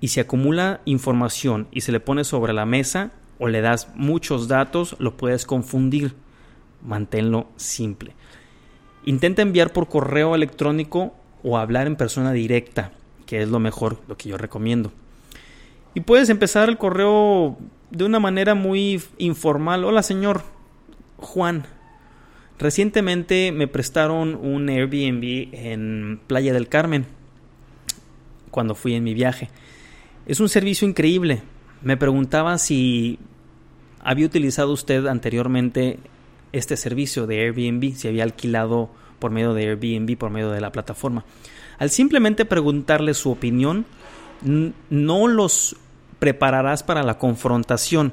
Y 0.00 0.08
si 0.08 0.20
acumula 0.20 0.80
información 0.84 1.68
y 1.70 1.82
se 1.82 1.92
le 1.92 2.00
pone 2.00 2.24
sobre 2.24 2.52
la 2.52 2.66
mesa 2.66 3.12
o 3.38 3.48
le 3.48 3.60
das 3.60 3.88
muchos 3.94 4.48
datos, 4.48 4.96
lo 4.98 5.16
puedes 5.16 5.46
confundir. 5.46 6.14
Manténlo 6.82 7.46
simple. 7.56 8.14
Intenta 9.04 9.42
enviar 9.42 9.72
por 9.72 9.88
correo 9.88 10.34
electrónico 10.34 11.14
o 11.42 11.58
hablar 11.58 11.86
en 11.86 11.96
persona 11.96 12.32
directa, 12.32 12.92
que 13.26 13.42
es 13.42 13.48
lo 13.48 13.60
mejor, 13.60 14.00
lo 14.08 14.16
que 14.16 14.28
yo 14.28 14.36
recomiendo. 14.36 14.92
Y 15.94 16.00
puedes 16.00 16.30
empezar 16.30 16.68
el 16.68 16.78
correo 16.78 17.58
de 17.90 18.04
una 18.04 18.18
manera 18.18 18.54
muy 18.54 19.02
informal. 19.18 19.84
Hola 19.84 20.02
señor 20.02 20.42
Juan. 21.18 21.66
Recientemente 22.58 23.52
me 23.52 23.68
prestaron 23.68 24.34
un 24.34 24.68
Airbnb 24.70 25.48
en 25.52 26.20
Playa 26.26 26.54
del 26.54 26.68
Carmen 26.68 27.04
cuando 28.50 28.74
fui 28.74 28.94
en 28.94 29.04
mi 29.04 29.12
viaje. 29.12 29.50
Es 30.24 30.40
un 30.40 30.48
servicio 30.48 30.88
increíble. 30.88 31.42
Me 31.82 31.98
preguntaba 31.98 32.56
si 32.56 33.18
había 34.00 34.26
utilizado 34.26 34.72
usted 34.72 35.06
anteriormente 35.06 35.98
este 36.52 36.76
servicio 36.76 37.26
de 37.26 37.40
Airbnb, 37.40 37.94
si 37.94 38.08
había 38.08 38.24
alquilado 38.24 38.90
por 39.18 39.30
medio 39.30 39.52
de 39.52 39.68
Airbnb, 39.68 40.16
por 40.16 40.30
medio 40.30 40.50
de 40.50 40.60
la 40.60 40.72
plataforma. 40.72 41.24
Al 41.78 41.90
simplemente 41.90 42.44
preguntarle 42.44 43.12
su 43.14 43.30
opinión, 43.30 43.84
no 44.44 45.28
los 45.28 45.76
prepararás 46.18 46.82
para 46.82 47.02
la 47.02 47.18
confrontación 47.18 48.12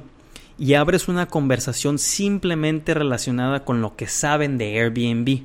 y 0.58 0.74
abres 0.74 1.08
una 1.08 1.26
conversación 1.26 1.98
simplemente 1.98 2.92
relacionada 2.92 3.64
con 3.64 3.80
lo 3.80 3.96
que 3.96 4.06
saben 4.06 4.58
de 4.58 4.78
Airbnb. 4.78 5.44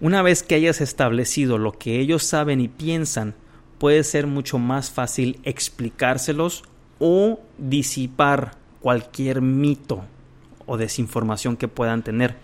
Una 0.00 0.22
vez 0.22 0.42
que 0.42 0.54
hayas 0.54 0.80
establecido 0.80 1.58
lo 1.58 1.72
que 1.72 1.98
ellos 1.98 2.22
saben 2.22 2.60
y 2.60 2.68
piensan, 2.68 3.34
puede 3.78 4.04
ser 4.04 4.26
mucho 4.26 4.58
más 4.58 4.90
fácil 4.90 5.40
explicárselos 5.44 6.64
o 6.98 7.40
disipar 7.58 8.56
cualquier 8.80 9.40
mito 9.40 10.04
o 10.66 10.76
desinformación 10.76 11.56
que 11.56 11.68
puedan 11.68 12.02
tener. 12.02 12.36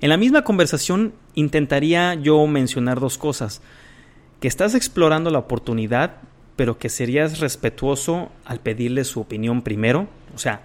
En 0.00 0.10
la 0.10 0.16
misma 0.16 0.44
conversación 0.44 1.14
intentaría 1.34 2.14
yo 2.14 2.46
mencionar 2.46 3.00
dos 3.00 3.18
cosas. 3.18 3.62
Que 4.40 4.48
estás 4.48 4.74
explorando 4.74 5.30
la 5.30 5.38
oportunidad 5.38 6.18
pero 6.56 6.78
que 6.78 6.88
serías 6.88 7.38
respetuoso 7.38 8.30
al 8.44 8.60
pedirle 8.60 9.04
su 9.04 9.20
opinión 9.20 9.62
primero. 9.62 10.08
O 10.34 10.38
sea, 10.38 10.62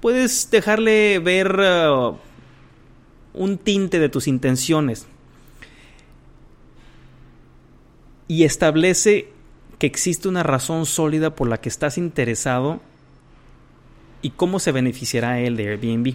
puedes 0.00 0.50
dejarle 0.50 1.18
ver 1.18 1.58
uh, 1.58 2.16
un 3.32 3.58
tinte 3.58 3.98
de 3.98 4.08
tus 4.10 4.28
intenciones 4.28 5.06
y 8.28 8.44
establece 8.44 9.28
que 9.78 9.86
existe 9.86 10.28
una 10.28 10.42
razón 10.42 10.86
sólida 10.86 11.34
por 11.34 11.48
la 11.48 11.60
que 11.60 11.68
estás 11.68 11.98
interesado 11.98 12.80
y 14.22 14.30
cómo 14.30 14.58
se 14.58 14.72
beneficiará 14.72 15.40
él 15.40 15.56
de 15.56 15.68
Airbnb. 15.68 16.14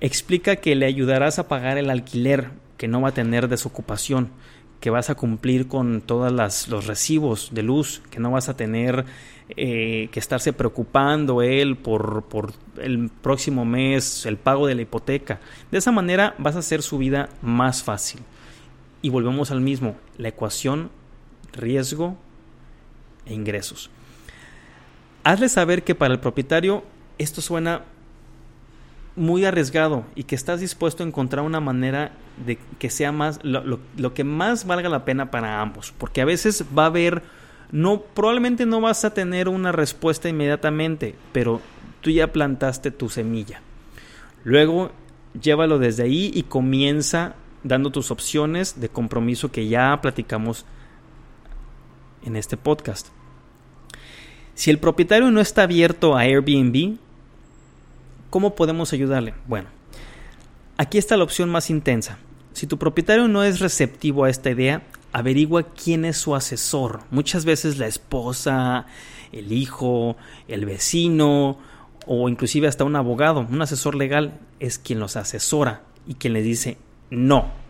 Explica 0.00 0.56
que 0.56 0.74
le 0.74 0.86
ayudarás 0.86 1.38
a 1.38 1.48
pagar 1.48 1.78
el 1.78 1.90
alquiler, 1.90 2.50
que 2.76 2.88
no 2.88 3.00
va 3.00 3.08
a 3.08 3.14
tener 3.14 3.48
desocupación, 3.48 4.30
que 4.80 4.90
vas 4.90 5.10
a 5.10 5.14
cumplir 5.14 5.66
con 5.68 6.00
todos 6.00 6.32
los 6.68 6.86
recibos 6.86 7.50
de 7.52 7.62
luz, 7.62 8.02
que 8.10 8.20
no 8.20 8.30
vas 8.30 8.48
a 8.48 8.56
tener 8.56 9.04
eh, 9.50 10.08
que 10.12 10.20
estarse 10.20 10.52
preocupando 10.52 11.42
él 11.42 11.76
por, 11.76 12.24
por 12.24 12.52
el 12.76 13.08
próximo 13.08 13.64
mes, 13.64 14.26
el 14.26 14.36
pago 14.36 14.66
de 14.66 14.74
la 14.74 14.82
hipoteca. 14.82 15.40
De 15.70 15.78
esa 15.78 15.90
manera 15.90 16.34
vas 16.38 16.54
a 16.54 16.60
hacer 16.60 16.82
su 16.82 16.98
vida 16.98 17.28
más 17.42 17.82
fácil. 17.82 18.20
Y 19.02 19.10
volvemos 19.10 19.50
al 19.50 19.60
mismo, 19.60 19.96
la 20.16 20.28
ecuación 20.28 20.90
riesgo 21.52 22.16
e 23.26 23.34
ingresos. 23.34 23.90
Hazle 25.24 25.48
saber 25.48 25.82
que 25.82 25.94
para 25.94 26.14
el 26.14 26.20
propietario 26.20 26.84
esto 27.18 27.40
suena 27.40 27.82
muy 29.18 29.44
arriesgado 29.44 30.04
y 30.14 30.24
que 30.24 30.34
estás 30.34 30.60
dispuesto 30.60 31.02
a 31.02 31.06
encontrar 31.06 31.44
una 31.44 31.60
manera 31.60 32.12
de 32.46 32.58
que 32.78 32.90
sea 32.90 33.12
más 33.12 33.40
lo, 33.42 33.80
lo, 33.96 34.14
que 34.14 34.24
más 34.24 34.66
valga 34.66 34.88
la 34.88 35.04
pena 35.04 35.30
para 35.30 35.60
ambos. 35.60 35.92
Porque 35.98 36.20
a 36.20 36.24
veces 36.24 36.64
va 36.76 36.84
a 36.84 36.86
haber 36.86 37.22
no 37.70 38.00
probablemente 38.00 38.64
no 38.64 38.80
vas 38.80 39.04
a 39.04 39.12
tener 39.12 39.48
una 39.48 39.72
respuesta 39.72 40.26
inmediatamente 40.30 41.14
pero 41.32 41.60
tú 42.00 42.10
ya 42.10 42.32
plantaste 42.32 42.90
tu 42.90 43.08
semilla. 43.08 43.60
Luego 44.44 44.90
llévalo 45.40 45.78
desde 45.78 46.04
ahí 46.04 46.30
y 46.34 46.44
comienza 46.44 47.34
dando 47.64 47.90
tus 47.90 48.10
opciones 48.10 48.80
de 48.80 48.88
compromiso 48.88 49.50
que 49.50 49.68
ya 49.68 50.00
platicamos 50.00 50.64
en 52.24 52.36
este 52.36 52.56
podcast. 52.56 53.08
Si 54.54 54.70
el 54.70 54.78
propietario 54.78 55.30
no 55.30 55.40
está 55.40 55.62
abierto 55.62 56.16
a 56.16 56.22
Airbnb 56.22 56.98
¿Cómo 58.30 58.54
podemos 58.54 58.92
ayudarle? 58.92 59.34
Bueno, 59.46 59.68
aquí 60.76 60.98
está 60.98 61.16
la 61.16 61.24
opción 61.24 61.48
más 61.48 61.70
intensa. 61.70 62.18
Si 62.52 62.66
tu 62.66 62.78
propietario 62.78 63.28
no 63.28 63.44
es 63.44 63.60
receptivo 63.60 64.24
a 64.24 64.30
esta 64.30 64.50
idea, 64.50 64.82
averigua 65.12 65.72
quién 65.72 66.04
es 66.04 66.16
su 66.16 66.34
asesor. 66.34 67.00
Muchas 67.10 67.44
veces 67.44 67.78
la 67.78 67.86
esposa, 67.86 68.86
el 69.32 69.52
hijo, 69.52 70.16
el 70.46 70.66
vecino 70.66 71.58
o 72.06 72.28
inclusive 72.28 72.68
hasta 72.68 72.84
un 72.84 72.96
abogado, 72.96 73.46
un 73.48 73.62
asesor 73.62 73.94
legal 73.94 74.40
es 74.60 74.78
quien 74.78 74.98
los 74.98 75.16
asesora 75.16 75.82
y 76.06 76.14
quien 76.14 76.32
le 76.32 76.42
dice 76.42 76.78
no 77.10 77.67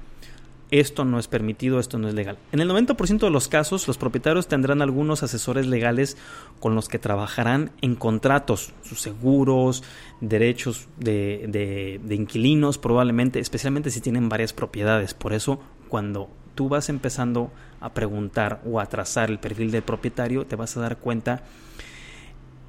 esto 0.71 1.05
no 1.05 1.19
es 1.19 1.29
permitido, 1.29 1.81
esto 1.81 1.99
no 1.99 2.09
es 2.09 2.15
legal. 2.15 2.39
En 2.53 2.61
el 2.61 2.69
90% 2.71 3.21
de 3.21 3.31
los 3.31 3.49
casos, 3.49 3.89
los 3.89 3.97
propietarios 3.97 4.49
tendrán 4.49 4.83
algunos 4.83 5.23
asesores 5.23 5.67
legales 5.67 6.17
con 6.61 6.75
los 6.75 6.89
que 6.89 6.99
trabajarán 6.99 7.71
en 7.81 7.95
contratos, 7.95 8.75
sus 8.83 9.01
seguros, 9.01 9.83
derechos 10.21 10.89
de, 10.99 11.99
de, 12.03 12.15
inquilinos, 12.15 12.77
probablemente, 12.77 13.39
especialmente 13.39 13.91
si 13.91 14.01
tienen 14.01 14.29
varias 14.29 14.53
propiedades. 14.53 15.15
Por 15.15 15.33
eso, 15.33 15.61
cuando 15.89 16.29
tú 16.55 16.69
vas 16.69 16.89
empezando 16.91 17.51
a 17.81 17.95
preguntar 17.95 18.61
o 18.67 18.81
a 18.81 18.87
trazar 18.87 19.31
el 19.31 19.39
perfil 19.39 19.71
del 19.71 19.83
propietario, 19.83 20.45
te 20.45 20.57
vas 20.57 20.77
a 20.77 20.81
dar 20.81 20.99
cuenta 20.99 21.45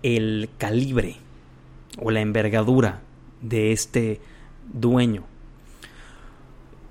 el 0.04 0.50
calibre 0.58 1.18
o 1.98 2.12
la 2.12 2.22
envergadura 2.22 3.02
de 3.42 3.74
este 3.74 4.22
dueño 4.72 5.26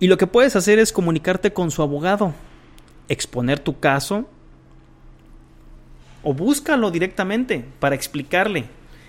y 0.00 0.06
lo 0.06 0.16
que 0.16 0.26
puedes 0.26 0.54
hacer 0.56 0.78
es 0.78 0.92
comunicarte 0.92 1.52
con 1.52 1.70
su 1.70 1.82
abogado, 1.82 2.34
exponer 3.08 3.58
tu 3.58 3.80
caso 3.80 4.28
o 6.22 6.34
búscalo 6.34 6.90
directamente 6.90 7.64
para 7.80 7.94
explicarle. 7.94 8.66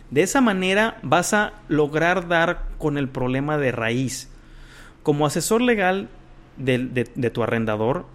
De 0.10 0.24
esa 0.24 0.42
manera 0.42 0.98
vas 1.04 1.34
a 1.34 1.54
lograr 1.68 2.28
dar 2.28 2.68
con 2.78 2.98
el 2.98 3.08
problema 3.10 3.58
de 3.58 3.72
raíz. 3.72 4.30
Como 5.04 5.26
asesor 5.26 5.62
legal 5.62 6.10
de, 6.58 6.80
de, 6.80 7.30
tu 7.30 7.44
arrendador, 7.44 8.06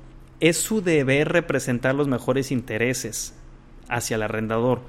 es 0.41 0.57
su 0.57 0.83
deber 0.83 1.29
representar 1.29 1.95
los 1.95 2.09
mejores 2.09 2.51
intereses 2.51 3.35
hacia 3.89 4.17
el 4.17 4.23
arrendador. 4.23 4.81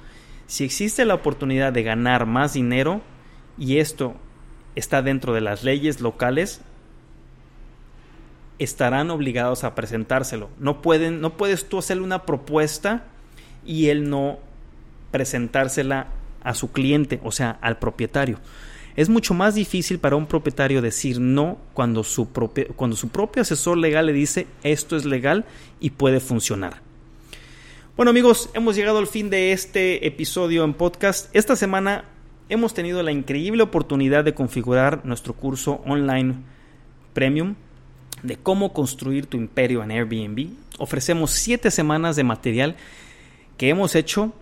Si 0.48 0.64
existe 0.64 1.06
la 1.06 1.14
oportunidad 1.14 1.72
de 1.72 1.84
ganar 1.84 2.26
más 2.26 2.54
dinero 2.54 3.02
y 3.58 3.78
esto 3.78 4.16
está 4.76 5.02
dentro 5.02 5.34
de 5.34 5.42
las 5.42 5.64
leyes 5.64 6.02
locales, 6.02 6.62
estarán 8.60 9.10
obligados 9.12 9.64
a 9.64 9.76
presentárselo. 9.76 10.50
No 10.60 10.82
pueden, 10.82 11.22
no 11.22 11.38
puedes 11.38 11.68
tú 11.68 11.80
hacerle 11.80 12.04
una 12.04 12.26
propuesta 12.26 13.06
y 13.66 13.90
él 13.90 14.10
no 14.10 14.40
presentársela 15.12 16.08
a 16.44 16.54
su 16.54 16.72
cliente, 16.72 17.20
o 17.24 17.32
sea, 17.32 17.58
al 17.62 17.80
propietario. 17.80 18.40
Es 18.96 19.10
mucho 19.10 19.34
más 19.34 19.56
difícil 19.56 20.00
para 20.00 20.16
un 20.16 20.26
propietario 20.26 20.82
decir 20.82 21.20
no 21.20 21.58
cuando 21.74 22.04
su, 22.04 22.30
propio, 22.30 22.68
cuando 22.76 22.96
su 22.96 23.10
propio 23.10 23.42
asesor 23.42 23.78
legal 23.78 24.06
le 24.06 24.14
dice 24.14 24.48
esto 24.64 24.96
es 24.96 25.04
legal 25.04 25.46
y 25.82 25.90
puede 25.90 26.22
funcionar. 26.22 26.82
Bueno 27.98 28.10
amigos, 28.10 28.50
hemos 28.54 28.76
llegado 28.76 29.00
al 29.00 29.08
fin 29.08 29.30
de 29.30 29.52
este 29.52 30.08
episodio 30.08 30.64
en 30.64 30.74
podcast. 30.74 31.34
Esta 31.36 31.56
semana 31.56 32.06
hemos 32.48 32.74
tenido 32.74 33.04
la 33.04 33.12
increíble 33.12 33.64
oportunidad 33.64 34.24
de 34.24 34.34
configurar 34.34 35.06
nuestro 35.06 35.34
curso 35.34 35.82
online 35.86 36.36
premium 37.14 37.56
de 38.24 38.38
cómo 38.38 38.74
construir 38.74 39.26
tu 39.26 39.38
imperio 39.38 39.84
en 39.84 39.92
Airbnb, 39.92 40.50
ofrecemos 40.78 41.32
7 41.32 41.72
semanas 41.72 42.16
de 42.16 42.24
material 42.24 42.76
que 43.58 43.70
hemos 43.70 43.96
hecho 43.96 44.34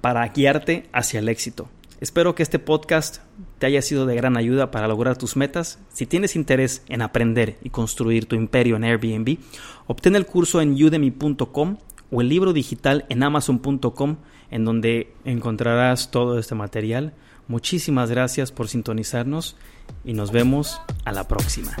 para 0.00 0.26
guiarte 0.28 0.86
hacia 0.92 1.20
el 1.20 1.28
éxito. 1.28 1.68
Espero 2.00 2.34
que 2.34 2.42
este 2.42 2.58
podcast 2.58 3.18
te 3.58 3.66
haya 3.66 3.80
sido 3.80 4.04
de 4.04 4.14
gran 4.14 4.36
ayuda 4.36 4.70
para 4.70 4.88
lograr 4.88 5.16
tus 5.16 5.36
metas. 5.36 5.78
Si 5.92 6.06
tienes 6.06 6.36
interés 6.36 6.82
en 6.88 7.02
aprender 7.02 7.56
y 7.62 7.70
construir 7.70 8.26
tu 8.26 8.36
imperio 8.36 8.76
en 8.76 8.84
Airbnb, 8.84 9.38
obtén 9.86 10.16
el 10.16 10.26
curso 10.26 10.60
en 10.60 10.72
udemy.com 10.74 11.78
o 12.10 12.20
el 12.20 12.28
libro 12.28 12.52
digital 12.52 13.06
en 13.08 13.22
amazon.com 13.22 14.16
en 14.50 14.64
donde 14.64 15.12
encontrarás 15.24 16.10
todo 16.10 16.38
este 16.38 16.54
material. 16.54 17.14
Muchísimas 17.48 18.10
gracias 18.10 18.52
por 18.52 18.68
sintonizarnos 18.68 19.56
y 20.04 20.12
nos 20.12 20.30
vemos 20.30 20.80
a 21.04 21.12
la 21.12 21.26
próxima. 21.26 21.74